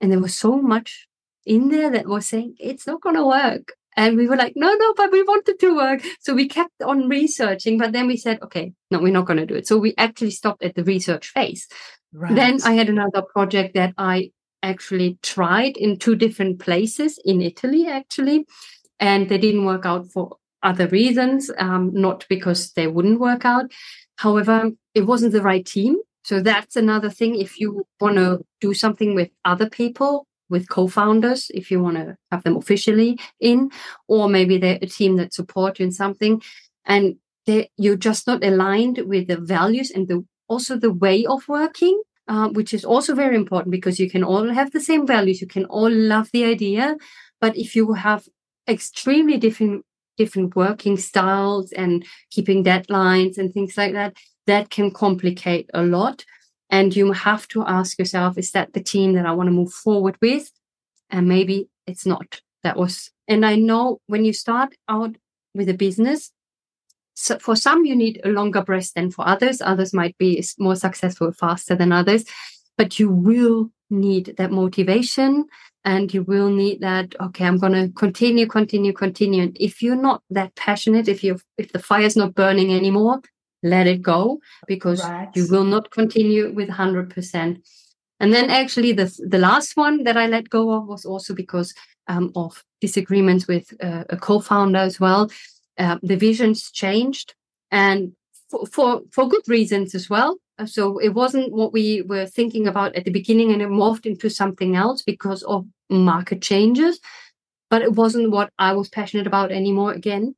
And 0.00 0.12
there 0.12 0.20
was 0.20 0.37
so 0.37 0.61
much 0.61 1.07
in 1.44 1.68
there 1.68 1.90
that 1.90 2.07
was 2.07 2.29
saying 2.29 2.57
it's 2.59 2.87
not 2.87 3.00
going 3.00 3.16
to 3.16 3.26
work. 3.26 3.72
And 3.96 4.16
we 4.18 4.29
were 4.29 4.37
like, 4.37 4.52
no, 4.57 4.74
no, 4.74 4.94
but 4.94 5.11
we 5.11 5.22
want 5.22 5.48
it 5.48 5.59
to 5.61 5.74
work. 5.74 6.02
So 6.20 6.35
we 6.35 6.48
kept 6.48 6.83
on 6.83 7.09
researching, 7.09 7.79
but 7.79 7.92
then 7.92 8.07
we 8.07 8.18
said, 8.18 8.42
okay, 8.42 8.74
no, 8.90 8.98
we're 8.98 9.12
not 9.12 9.24
going 9.24 9.38
to 9.38 9.46
do 9.46 9.55
it. 9.55 9.66
So 9.66 9.79
we 9.79 9.94
actually 9.96 10.33
stopped 10.33 10.62
at 10.62 10.74
the 10.74 10.85
research 10.85 11.29
phase. 11.29 11.66
Right. 12.12 12.35
Then 12.35 12.59
I 12.62 12.74
had 12.74 12.90
another 12.90 13.22
project 13.22 13.74
that 13.74 13.94
I 13.96 14.33
actually 14.62 15.18
tried 15.22 15.79
in 15.79 15.98
two 15.98 16.14
different 16.14 16.59
places 16.59 17.18
in 17.24 17.40
Italy, 17.40 17.87
actually, 17.87 18.46
and 19.00 19.31
they 19.31 19.38
didn't 19.38 19.64
work 19.64 19.87
out 19.87 20.12
for 20.12 20.37
other 20.62 20.88
reasons, 20.88 21.50
um, 21.59 21.90
not 21.94 22.26
because 22.29 22.72
they 22.72 22.87
wouldn't 22.87 23.20
work 23.20 23.44
out. 23.46 23.66
However, 24.16 24.70
it 24.94 25.02
wasn't 25.02 25.33
the 25.33 25.42
right 25.42 25.64
team. 25.64 25.96
So 26.24 26.40
that's 26.40 26.76
another 26.76 27.11
thing. 27.11 27.37
If 27.37 27.61
you 27.61 27.87
want 28.00 28.16
to 28.16 28.44
do 28.61 28.74
something 28.74 29.14
with 29.14 29.31
other 29.44 29.70
people, 29.70 30.26
with 30.48 30.68
co-founders, 30.68 31.50
if 31.55 31.70
you 31.70 31.83
want 31.83 31.96
to 31.96 32.16
have 32.31 32.42
them 32.44 32.57
officially 32.57 33.18
in, 33.40 33.70
or 34.09 34.29
maybe 34.29 34.59
they're 34.59 34.79
a 34.83 34.87
team 34.87 35.16
that 35.16 35.35
support 35.35 35.79
you 35.79 35.87
in 35.87 35.92
something. 35.92 36.42
And 36.85 37.16
you're 37.76 37.96
just 37.96 38.26
not 38.26 38.44
aligned 38.44 38.98
with 39.07 39.29
the 39.29 39.37
values 39.37 39.90
and 39.90 40.09
the 40.09 40.24
also 40.48 40.76
the 40.76 40.92
way 40.92 41.24
of 41.26 41.46
working, 41.48 42.00
uh, 42.29 42.48
which 42.48 42.72
is 42.72 42.85
also 42.85 43.14
very 43.14 43.37
important 43.37 43.70
because 43.70 43.98
you 43.98 44.09
can 44.11 44.24
all 44.24 44.48
have 44.52 44.70
the 44.72 44.81
same 44.81 45.07
values, 45.07 45.40
you 45.40 45.46
can 45.46 45.64
all 45.66 45.90
love 45.90 46.29
the 46.33 46.44
idea, 46.44 46.96
but 47.40 47.57
if 47.57 47.74
you 47.74 47.92
have 47.94 48.29
extremely 48.68 49.38
different 49.38 49.85
different 50.16 50.57
working 50.57 50.96
styles 50.96 51.72
and 51.72 52.05
keeping 52.31 52.64
deadlines 52.64 53.38
and 53.38 53.52
things 53.52 53.76
like 53.76 53.92
that, 53.92 54.16
that 54.46 54.70
can 54.70 54.90
complicate 54.90 55.68
a 55.74 55.83
lot. 55.83 56.24
And 56.70 56.94
you 56.96 57.12
have 57.12 57.46
to 57.48 57.64
ask 57.64 57.98
yourself, 57.98 58.37
is 58.38 58.50
that 58.52 58.72
the 58.72 58.83
team 58.83 59.12
that 59.14 59.26
I 59.26 59.33
want 59.33 59.48
to 59.48 59.52
move 59.52 59.72
forward 59.72 60.16
with? 60.20 60.50
And 61.11 61.29
maybe 61.29 61.68
it's 61.87 62.07
not. 62.07 62.40
That 62.62 62.76
was, 62.76 63.11
and 63.29 63.46
I 63.46 63.55
know 63.55 64.00
when 64.09 64.24
you 64.24 64.33
start 64.33 64.74
out 64.88 65.16
with 65.55 65.68
a 65.68 65.74
business, 65.74 66.33
so 67.14 67.38
for 67.38 67.57
some 67.57 67.85
you 67.85 67.94
need 67.94 68.20
a 68.24 68.29
longer 68.29 68.62
breath 68.62 68.92
than 68.94 69.11
for 69.11 69.26
others. 69.26 69.62
Others 69.62 69.94
might 69.94 70.18
be 70.18 70.44
more 70.59 70.76
successful 70.76 71.33
faster 71.33 71.76
than 71.76 71.92
others, 71.92 72.24
but 72.76 72.98
you 72.98 73.09
will 73.09 73.70
need 73.90 74.35
that 74.37 74.51
motivation 74.51 75.46
and 75.85 76.12
you 76.12 76.22
will 76.22 76.51
need 76.51 76.81
that 76.81 77.14
okay 77.20 77.44
i'm 77.44 77.59
going 77.59 77.72
to 77.72 77.88
continue 77.94 78.46
continue 78.46 78.92
continue. 78.92 79.42
And 79.42 79.57
if 79.61 79.83
you're 79.83 79.94
not 79.94 80.22
that 80.31 80.55
passionate 80.55 81.09
if 81.09 81.22
you 81.22 81.38
if 81.57 81.72
the 81.72 81.79
fire's 81.79 82.16
not 82.16 82.35
burning 82.35 82.75
anymore 82.75 83.20
let 83.62 83.87
it 83.87 84.03
go 84.03 84.38
because 84.66 85.03
right. 85.03 85.29
you 85.35 85.46
will 85.51 85.64
not 85.64 85.90
continue 85.90 86.53
with 86.53 86.68
100% 86.68 87.62
and 88.20 88.33
then 88.33 88.51
actually 88.51 88.92
the 88.92 89.12
the 89.27 89.38
last 89.38 89.77
one 89.77 90.05
that 90.05 90.16
i 90.16 90.27
let 90.27 90.51
go 90.51 90.70
of 90.70 90.87
was 90.87 91.05
also 91.05 91.35
because 91.35 91.75
um, 92.09 92.33
of 92.35 92.64
disagreements 92.81 93.46
with 93.49 93.72
uh, 93.83 94.05
a 94.11 94.16
co-founder 94.16 94.79
as 94.79 95.01
well. 95.01 95.31
Uh, 95.79 95.99
the 96.03 96.16
visions 96.16 96.70
changed 96.70 97.35
and 97.70 98.12
for, 98.51 98.66
for 98.66 99.03
for 99.11 99.29
good 99.29 99.46
reasons 99.46 99.94
as 99.94 100.09
well 100.09 100.38
so 100.64 100.99
it 100.99 101.11
wasn't 101.11 101.53
what 101.53 101.73
we 101.73 102.03
were 102.03 102.27
thinking 102.27 102.66
about 102.66 102.95
at 102.95 103.05
the 103.05 103.11
beginning 103.11 103.53
and 103.53 103.61
it 103.61 103.69
morphed 103.69 104.07
into 104.07 104.31
something 104.31 104.75
else 104.75 105.03
because 105.03 105.42
of 105.42 105.66
market 105.90 106.40
changes. 106.40 107.01
But 107.69 107.83
it 107.83 107.92
wasn't 107.92 108.31
what 108.31 108.51
i 108.59 108.73
was 108.73 108.88
passionate 108.88 109.27
about 109.27 109.53
anymore 109.53 109.92
again. 109.92 110.35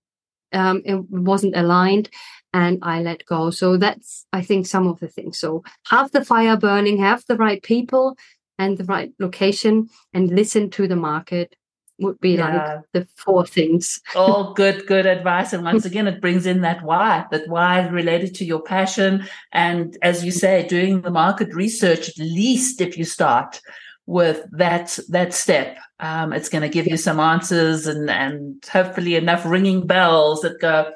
Um, 0.52 0.83
it 0.85 0.98
wasn't 1.11 1.57
aligned 1.57 2.09
and 2.52 2.78
i 2.83 3.00
let 3.02 3.24
go. 3.26 3.50
So 3.50 3.76
that's 3.76 4.26
i 4.33 4.42
think 4.42 4.66
some 4.66 4.87
of 4.88 4.98
the 5.00 5.09
things. 5.09 5.38
So 5.38 5.62
have 5.87 6.11
the 6.11 6.24
fire 6.24 6.57
burning 6.57 6.98
have 6.98 7.24
the 7.28 7.37
right 7.37 7.62
people 7.62 8.16
and 8.59 8.76
the 8.76 8.85
right 8.85 9.12
location 9.20 9.88
and 10.12 10.31
listen 10.31 10.70
to 10.70 10.88
the 10.88 10.96
market 10.96 11.54
would 11.98 12.20
be 12.20 12.37
yeah. 12.37 12.46
like 12.46 12.84
the 12.92 13.08
four 13.16 13.44
things. 13.44 14.00
All 14.14 14.52
good, 14.54 14.87
good 14.87 15.06
advice. 15.06 15.52
And 15.52 15.64
once 15.64 15.84
again, 15.84 16.06
it 16.06 16.20
brings 16.20 16.46
in 16.46 16.61
that 16.62 16.82
why, 16.82 17.26
that 17.30 17.48
why 17.48 17.87
related 17.88 18.34
to 18.37 18.44
your 18.44 18.62
passion. 18.62 19.26
And 19.52 19.96
as 20.02 20.24
you 20.24 20.30
say, 20.30 20.66
doing 20.66 21.02
the 21.02 21.11
market 21.11 21.52
research, 21.54 22.08
at 22.08 22.18
least 22.18 22.80
if 22.80 22.96
you 22.96 23.04
start 23.04 23.61
with 24.06 24.46
that, 24.52 24.98
that 25.08 25.34
step, 25.34 25.76
um, 26.00 26.32
it's 26.32 26.48
going 26.48 26.62
to 26.62 26.68
give 26.68 26.87
you 26.87 26.96
some 26.96 27.20
answers 27.20 27.87
and, 27.87 28.08
and 28.08 28.64
hopefully 28.72 29.16
enough 29.16 29.44
ringing 29.44 29.87
bells 29.87 30.40
that 30.42 30.61
go, 30.61 30.92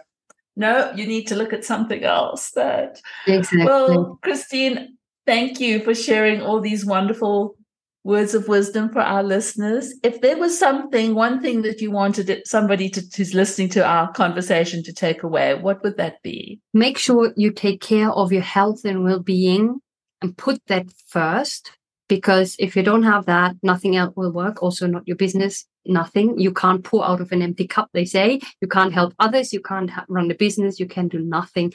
no, 0.55 0.93
you 0.95 1.07
need 1.07 1.27
to 1.27 1.35
look 1.35 1.53
at 1.53 1.65
something 1.65 2.05
else 2.05 2.51
that, 2.53 3.01
exactly. 3.27 3.65
well, 3.65 4.19
Christine, 4.23 4.99
thank 5.27 5.61
you 5.61 5.81
for 5.81 5.95
sharing 5.95 6.43
all 6.43 6.61
these 6.61 6.85
wonderful 6.85 7.57
words 8.05 8.35
of 8.35 8.49
wisdom 8.49 8.89
for 8.89 9.01
our 9.01 9.23
listeners. 9.23 9.95
If 10.03 10.21
there 10.21 10.37
was 10.37 10.59
something, 10.59 11.15
one 11.15 11.41
thing 11.41 11.63
that 11.63 11.81
you 11.81 11.91
wanted 11.91 12.47
somebody 12.47 12.89
to, 12.91 13.03
who's 13.17 13.35
listening 13.35 13.69
to 13.71 13.85
our 13.85 14.11
conversation 14.13 14.83
to 14.85 14.93
take 14.93 15.23
away, 15.23 15.55
what 15.55 15.83
would 15.83 15.97
that 15.99 16.21
be? 16.23 16.61
Make 16.75 16.99
sure 16.99 17.33
you 17.37 17.53
take 17.53 17.81
care 17.81 18.11
of 18.11 18.33
your 18.33 18.43
health 18.43 18.85
and 18.85 19.05
well 19.05 19.21
being 19.21 19.81
and 20.21 20.37
put 20.37 20.61
that 20.67 20.87
first. 21.07 21.73
Because 22.09 22.57
if 22.59 22.77
you 22.77 22.83
don't 22.83 23.05
have 23.05 23.25
that, 23.27 23.55
nothing 23.63 23.97
else 23.97 24.13
will 24.17 24.33
work. 24.33 24.63
Also, 24.63 24.87
not 24.87 25.07
your 25.07 25.17
business, 25.17 25.65
nothing. 25.87 26.39
You 26.39 26.53
can't 26.53 26.85
pour 26.85 27.07
out 27.07 27.23
of 27.23 27.33
an 27.33 27.41
empty 27.41 27.67
cup, 27.67 27.89
they 27.95 28.05
say. 28.05 28.41
You 28.61 28.69
can't 28.69 28.93
help 28.93 29.15
others. 29.19 29.53
You 29.53 29.63
can't 29.63 29.91
run 30.09 30.31
a 30.31 30.35
business. 30.35 30.79
You 30.79 30.87
can 30.87 31.09
do 31.09 31.21
nothing. 31.21 31.73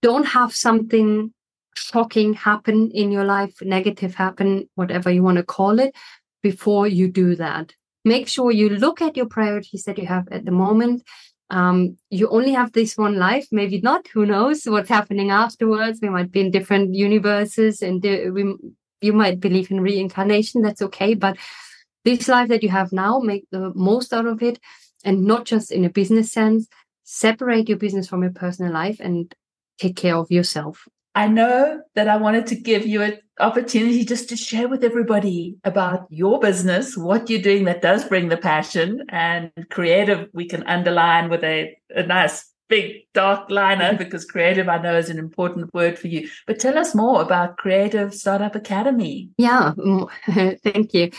Don't 0.00 0.26
have 0.26 0.54
something 0.54 1.34
shocking 1.78 2.34
happen 2.34 2.90
in 2.92 3.10
your 3.10 3.24
life, 3.24 3.54
negative 3.62 4.14
happen, 4.14 4.68
whatever 4.74 5.10
you 5.10 5.22
want 5.22 5.38
to 5.38 5.44
call 5.44 5.78
it, 5.78 5.94
before 6.42 6.86
you 6.86 7.10
do 7.10 7.36
that. 7.36 7.74
Make 8.04 8.28
sure 8.28 8.50
you 8.50 8.68
look 8.68 9.02
at 9.02 9.16
your 9.16 9.26
priorities 9.26 9.84
that 9.84 9.98
you 9.98 10.06
have 10.06 10.26
at 10.30 10.44
the 10.44 10.50
moment. 10.50 11.02
Um, 11.50 11.96
you 12.10 12.28
only 12.28 12.52
have 12.52 12.72
this 12.72 12.96
one 12.96 13.16
life, 13.16 13.46
maybe 13.50 13.80
not. 13.80 14.06
Who 14.12 14.26
knows 14.26 14.64
what's 14.64 14.88
happening 14.88 15.30
afterwards? 15.30 16.00
We 16.02 16.08
might 16.08 16.30
be 16.30 16.40
in 16.40 16.50
different 16.50 16.94
universes, 16.94 17.82
and 17.82 18.02
we, 18.02 18.54
you 19.00 19.12
might 19.12 19.40
believe 19.40 19.70
in 19.70 19.80
reincarnation. 19.80 20.62
That's 20.62 20.82
okay, 20.82 21.14
but 21.14 21.36
this 22.04 22.28
life 22.28 22.48
that 22.48 22.62
you 22.62 22.68
have 22.68 22.92
now, 22.92 23.18
make 23.18 23.44
the 23.50 23.72
most 23.74 24.12
out 24.12 24.26
of 24.26 24.42
it, 24.42 24.58
and 25.04 25.24
not 25.24 25.44
just 25.46 25.72
in 25.72 25.84
a 25.84 25.90
business 25.90 26.32
sense. 26.32 26.68
Separate 27.04 27.68
your 27.68 27.78
business 27.78 28.06
from 28.08 28.22
your 28.22 28.32
personal 28.32 28.72
life 28.72 29.00
and 29.00 29.34
take 29.78 29.96
care 29.96 30.16
of 30.16 30.30
yourself. 30.30 30.86
I 31.14 31.28
know 31.28 31.82
that 31.94 32.08
I 32.08 32.16
wanted 32.16 32.46
to 32.48 32.54
give 32.54 32.86
you 32.86 33.02
an 33.02 33.18
opportunity 33.40 34.04
just 34.04 34.28
to 34.28 34.36
share 34.36 34.68
with 34.68 34.84
everybody 34.84 35.56
about 35.64 36.06
your 36.10 36.38
business, 36.38 36.96
what 36.96 37.28
you're 37.28 37.42
doing 37.42 37.64
that 37.64 37.82
does 37.82 38.04
bring 38.04 38.28
the 38.28 38.36
passion 38.36 39.04
and 39.08 39.50
creative. 39.70 40.28
We 40.32 40.46
can 40.46 40.66
underline 40.66 41.28
with 41.28 41.42
a, 41.42 41.76
a 41.90 42.04
nice 42.04 42.52
big 42.68 43.06
dark 43.14 43.50
liner 43.50 43.90
mm-hmm. 43.90 43.96
because 43.96 44.24
creative, 44.24 44.68
I 44.68 44.78
know, 44.78 44.96
is 44.96 45.10
an 45.10 45.18
important 45.18 45.72
word 45.74 45.98
for 45.98 46.08
you. 46.08 46.28
But 46.46 46.58
tell 46.58 46.78
us 46.78 46.94
more 46.94 47.22
about 47.22 47.56
Creative 47.56 48.14
Startup 48.14 48.54
Academy. 48.54 49.30
Yeah, 49.38 49.72
thank 50.62 50.94
you. 50.94 51.10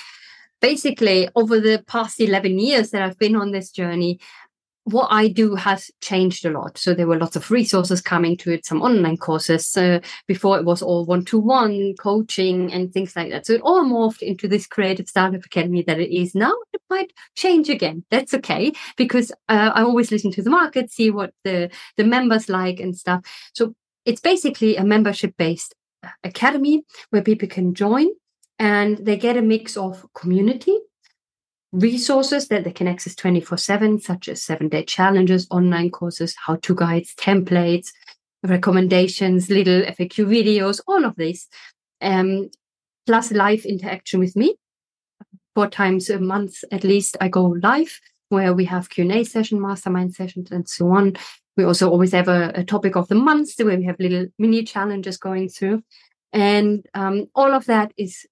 Basically, 0.62 1.30
over 1.36 1.60
the 1.60 1.84
past 1.88 2.19
11 2.19 2.60
years 2.60 2.91
that 2.91 3.02
I've 3.02 3.17
been 3.17 3.36
on 3.36 3.52
this 3.52 3.71
journey, 3.71 4.19
what 4.89 5.08
I 5.12 5.28
do 5.28 5.56
has 5.56 5.91
changed 6.02 6.45
a 6.45 6.52
lot. 6.52 6.78
So 6.78 6.93
there 6.93 7.08
were 7.08 7.17
lots 7.17 7.36
of 7.36 7.49
resources 7.52 8.02
coming 8.02 8.38
to 8.38 8.52
it, 8.52 8.65
some 8.65 8.82
online 8.82 9.17
courses. 9.17 9.75
Uh, 9.75 9.99
before 10.28 10.58
it 10.58 10.65
was 10.65 10.82
all 10.82 11.06
one 11.06 11.25
to 11.25 11.39
one 11.39 11.93
coaching 11.99 12.71
and 12.71 12.93
things 12.93 13.15
like 13.15 13.32
that. 13.32 13.45
So 13.45 13.54
it 13.54 13.62
all 13.62 13.84
morphed 13.84 14.21
into 14.21 14.47
this 14.47 14.67
creative 14.67 15.08
startup 15.08 15.45
academy 15.45 15.84
that 15.84 15.99
it 15.99 16.15
is 16.15 16.36
now. 16.36 16.54
It 16.73 16.82
might 16.89 17.13
change 17.36 17.69
again. 17.69 18.04
That's 18.12 18.34
okay 18.36 18.73
because 18.97 19.32
uh, 19.49 19.71
I 19.73 19.82
always 19.82 20.12
listen 20.12 20.32
to 20.32 20.43
the 20.43 20.49
market, 20.49 20.91
see 20.91 21.12
what 21.12 21.34
the 21.43 21.69
the 21.97 22.04
members 22.04 22.49
like 22.49 22.80
and 22.80 22.97
stuff. 22.97 23.25
So 23.54 23.73
it's 24.06 24.21
basically 24.21 24.75
a 24.75 24.84
membership 24.84 25.36
based 25.38 25.75
academy 26.23 26.84
where 27.10 27.21
people 27.21 27.47
can 27.47 27.73
join 27.73 28.08
and 28.58 28.97
they 28.97 29.17
get 29.17 29.38
a 29.38 29.41
mix 29.41 29.78
of 29.78 30.06
community 30.13 30.78
resources 31.71 32.47
that 32.47 32.63
they 32.63 32.71
can 32.71 32.88
access 32.88 33.15
24 33.15 33.58
7, 33.58 33.99
such 33.99 34.27
as 34.27 34.41
seven 34.41 34.69
day 34.69 34.84
challenges, 34.84 35.47
online 35.51 35.89
courses, 35.91 36.36
how 36.45 36.55
to 36.58 36.75
guides, 36.75 37.13
templates, 37.15 37.89
recommendations, 38.43 39.49
little 39.49 39.82
FAQ 39.82 40.25
videos, 40.25 40.79
all 40.88 41.05
of 41.05 41.15
this, 41.15 41.47
um, 42.01 42.49
plus 43.05 43.32
live 43.32 43.65
interaction 43.65 44.19
with 44.19 44.36
me. 44.36 44.55
Four 45.55 45.67
times 45.67 46.10
a 46.10 46.19
month 46.19 46.63
at 46.71 46.84
least, 46.84 47.17
I 47.19 47.27
go 47.27 47.45
live 47.62 47.99
where 48.29 48.53
we 48.53 48.65
have 48.65 48.89
Q&A 48.89 49.23
session, 49.23 49.60
mastermind 49.60 50.13
sessions, 50.13 50.51
and 50.51 50.69
so 50.69 50.91
on. 50.91 51.15
We 51.58 51.63
also 51.63 51.89
always 51.89 52.12
have 52.12 52.27
a, 52.27 52.51
a 52.55 52.63
topic 52.63 52.95
of 52.95 53.08
the 53.08 53.15
month 53.15 53.49
where 53.58 53.77
we 53.77 53.86
have 53.86 53.99
little 53.99 54.27
mini 54.38 54.63
challenges 54.63 55.17
going 55.17 55.49
through. 55.49 55.84
And 56.32 56.86
um, 56.93 57.25
all 57.34 57.53
of 57.53 57.65
that 57.65 57.91
is 57.97 58.25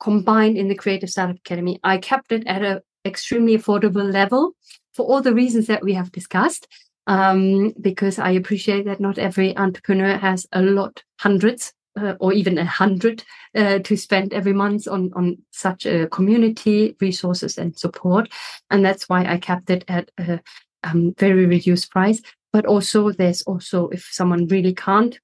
combined 0.00 0.56
in 0.56 0.68
the 0.68 0.74
Creative 0.74 1.10
Startup 1.10 1.36
Academy. 1.36 1.78
I 1.84 1.98
kept 1.98 2.32
it 2.32 2.46
at 2.46 2.62
an 2.62 2.80
extremely 3.04 3.56
affordable 3.56 4.12
level 4.12 4.54
for 4.92 5.06
all 5.06 5.22
the 5.22 5.34
reasons 5.34 5.66
that 5.66 5.84
we 5.84 5.92
have 5.94 6.12
discussed. 6.12 6.66
Um, 7.06 7.72
because 7.80 8.18
I 8.18 8.30
appreciate 8.30 8.84
that 8.84 9.00
not 9.00 9.18
every 9.18 9.56
entrepreneur 9.56 10.16
has 10.16 10.46
a 10.52 10.62
lot, 10.62 11.02
hundreds 11.18 11.72
uh, 11.98 12.14
or 12.20 12.32
even 12.32 12.58
a 12.58 12.64
hundred 12.64 13.24
uh, 13.54 13.78
to 13.80 13.96
spend 13.96 14.32
every 14.32 14.52
month 14.52 14.86
on 14.86 15.10
on 15.14 15.38
such 15.50 15.86
a 15.86 16.06
community 16.08 16.96
resources 17.00 17.58
and 17.58 17.76
support, 17.78 18.28
and 18.70 18.84
that's 18.84 19.08
why 19.08 19.24
I 19.24 19.38
kept 19.38 19.70
it 19.70 19.84
at 19.88 20.10
a 20.18 20.40
um, 20.84 21.14
very 21.18 21.46
reduced 21.46 21.90
price. 21.90 22.20
But 22.52 22.66
also, 22.66 23.10
there's 23.10 23.42
also 23.42 23.88
if 23.88 24.08
someone 24.10 24.46
really 24.46 24.74
can't 24.74 25.18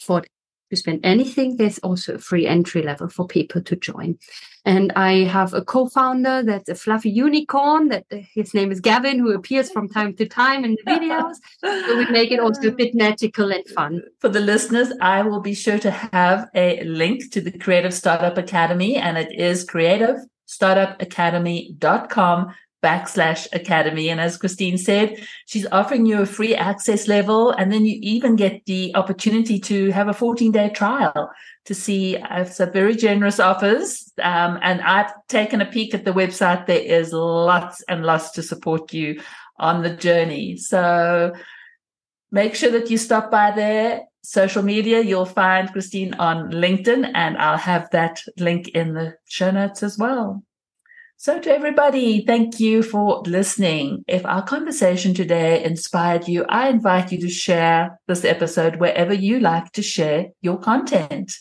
afford 0.00 0.26
to 0.72 0.76
spend 0.76 1.00
anything, 1.04 1.58
there's 1.58 1.78
also 1.80 2.14
a 2.14 2.18
free 2.18 2.46
entry 2.46 2.80
level 2.82 3.06
for 3.08 3.26
people 3.26 3.60
to 3.60 3.76
join. 3.76 4.18
And 4.64 4.90
I 4.96 5.24
have 5.24 5.52
a 5.52 5.60
co-founder 5.62 6.44
that's 6.44 6.70
a 6.70 6.74
fluffy 6.74 7.10
unicorn 7.10 7.88
that 7.88 8.06
uh, 8.10 8.20
his 8.34 8.54
name 8.54 8.72
is 8.72 8.80
Gavin, 8.80 9.18
who 9.18 9.32
appears 9.32 9.70
from 9.70 9.86
time 9.86 10.16
to 10.16 10.26
time 10.26 10.64
in 10.64 10.78
the 10.78 10.84
videos. 10.90 11.34
so 11.62 11.98
we 11.98 12.06
make 12.10 12.30
it 12.30 12.40
also 12.40 12.68
a 12.68 12.72
bit 12.72 12.94
magical 12.94 13.52
and 13.52 13.68
fun. 13.68 14.00
For 14.20 14.30
the 14.30 14.40
listeners, 14.40 14.90
I 15.02 15.20
will 15.20 15.40
be 15.40 15.52
sure 15.52 15.78
to 15.80 15.90
have 15.90 16.48
a 16.54 16.82
link 16.84 17.30
to 17.32 17.42
the 17.42 17.50
Creative 17.50 17.92
Startup 17.92 18.38
Academy, 18.38 18.96
and 18.96 19.18
it 19.18 19.38
is 19.38 19.66
creativestartupacademy.com 19.66 22.54
backslash 22.82 23.46
academy. 23.52 24.08
And 24.08 24.20
as 24.20 24.36
Christine 24.36 24.76
said, 24.76 25.24
she's 25.46 25.66
offering 25.70 26.04
you 26.04 26.20
a 26.20 26.26
free 26.26 26.54
access 26.54 27.06
level. 27.06 27.50
And 27.50 27.72
then 27.72 27.86
you 27.86 27.98
even 28.02 28.36
get 28.36 28.64
the 28.66 28.94
opportunity 28.96 29.58
to 29.60 29.90
have 29.92 30.08
a 30.08 30.14
14 30.14 30.52
day 30.52 30.70
trial 30.70 31.30
to 31.64 31.74
see 31.74 32.16
uh, 32.16 32.44
some 32.44 32.72
very 32.72 32.96
generous 32.96 33.38
offers. 33.38 34.12
Um, 34.20 34.58
and 34.62 34.80
I've 34.82 35.12
taken 35.28 35.60
a 35.60 35.66
peek 35.66 35.94
at 35.94 36.04
the 36.04 36.12
website. 36.12 36.66
There 36.66 36.80
is 36.80 37.12
lots 37.12 37.82
and 37.88 38.04
lots 38.04 38.32
to 38.32 38.42
support 38.42 38.92
you 38.92 39.20
on 39.58 39.82
the 39.82 39.94
journey. 39.94 40.56
So 40.56 41.32
make 42.32 42.56
sure 42.56 42.72
that 42.72 42.90
you 42.90 42.98
stop 42.98 43.30
by 43.30 43.52
there. 43.52 44.02
Social 44.24 44.62
media, 44.62 45.00
you'll 45.00 45.24
find 45.24 45.72
Christine 45.72 46.14
on 46.14 46.52
LinkedIn, 46.52 47.10
and 47.12 47.36
I'll 47.38 47.58
have 47.58 47.90
that 47.90 48.22
link 48.38 48.68
in 48.68 48.94
the 48.94 49.16
show 49.24 49.50
notes 49.50 49.82
as 49.82 49.98
well. 49.98 50.44
So, 51.16 51.38
to 51.38 51.50
everybody, 51.50 52.24
thank 52.26 52.58
you 52.58 52.82
for 52.82 53.22
listening. 53.24 54.04
If 54.08 54.26
our 54.26 54.42
conversation 54.42 55.14
today 55.14 55.62
inspired 55.62 56.26
you, 56.26 56.44
I 56.48 56.68
invite 56.68 57.12
you 57.12 57.20
to 57.20 57.28
share 57.28 58.00
this 58.08 58.24
episode 58.24 58.76
wherever 58.76 59.14
you 59.14 59.38
like 59.38 59.70
to 59.72 59.82
share 59.82 60.26
your 60.40 60.58
content. 60.58 61.32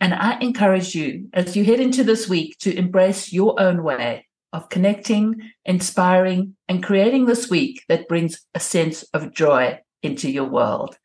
And 0.00 0.14
I 0.14 0.38
encourage 0.40 0.94
you 0.94 1.28
as 1.34 1.54
you 1.56 1.64
head 1.64 1.78
into 1.78 2.04
this 2.04 2.28
week 2.28 2.56
to 2.60 2.74
embrace 2.74 3.32
your 3.32 3.60
own 3.60 3.82
way 3.82 4.26
of 4.52 4.68
connecting, 4.68 5.52
inspiring, 5.64 6.56
and 6.68 6.82
creating 6.82 7.26
this 7.26 7.50
week 7.50 7.84
that 7.88 8.08
brings 8.08 8.40
a 8.54 8.60
sense 8.60 9.02
of 9.14 9.34
joy 9.34 9.78
into 10.02 10.30
your 10.30 10.46
world. 10.46 10.96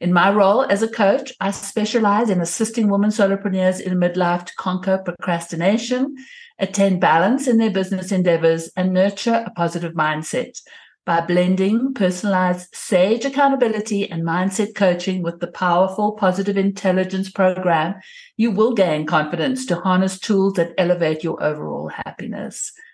In 0.00 0.12
my 0.12 0.30
role 0.30 0.62
as 0.62 0.82
a 0.82 0.88
coach, 0.88 1.32
I 1.40 1.50
specialize 1.50 2.28
in 2.28 2.40
assisting 2.40 2.90
women 2.90 3.10
solopreneurs 3.10 3.80
in 3.80 3.98
midlife 3.98 4.44
to 4.44 4.52
conquer 4.58 4.98
procrastination 4.98 6.14
attain 6.58 6.98
balance 7.00 7.46
in 7.46 7.58
their 7.58 7.70
business 7.70 8.12
endeavors, 8.12 8.70
and 8.76 8.92
nurture 8.92 9.44
a 9.46 9.50
positive 9.50 9.94
mindset. 9.94 10.60
By 11.04 11.20
blending 11.20 11.94
personalized 11.94 12.74
SAGE 12.74 13.24
accountability 13.24 14.10
and 14.10 14.24
mindset 14.24 14.74
coaching 14.74 15.22
with 15.22 15.38
the 15.38 15.46
powerful 15.46 16.12
positive 16.12 16.56
intelligence 16.56 17.30
program, 17.30 17.94
you 18.36 18.50
will 18.50 18.74
gain 18.74 19.06
confidence 19.06 19.66
to 19.66 19.76
harness 19.76 20.18
tools 20.18 20.54
that 20.54 20.74
elevate 20.76 21.22
your 21.22 21.40
overall 21.40 21.88
happiness. 21.88 22.72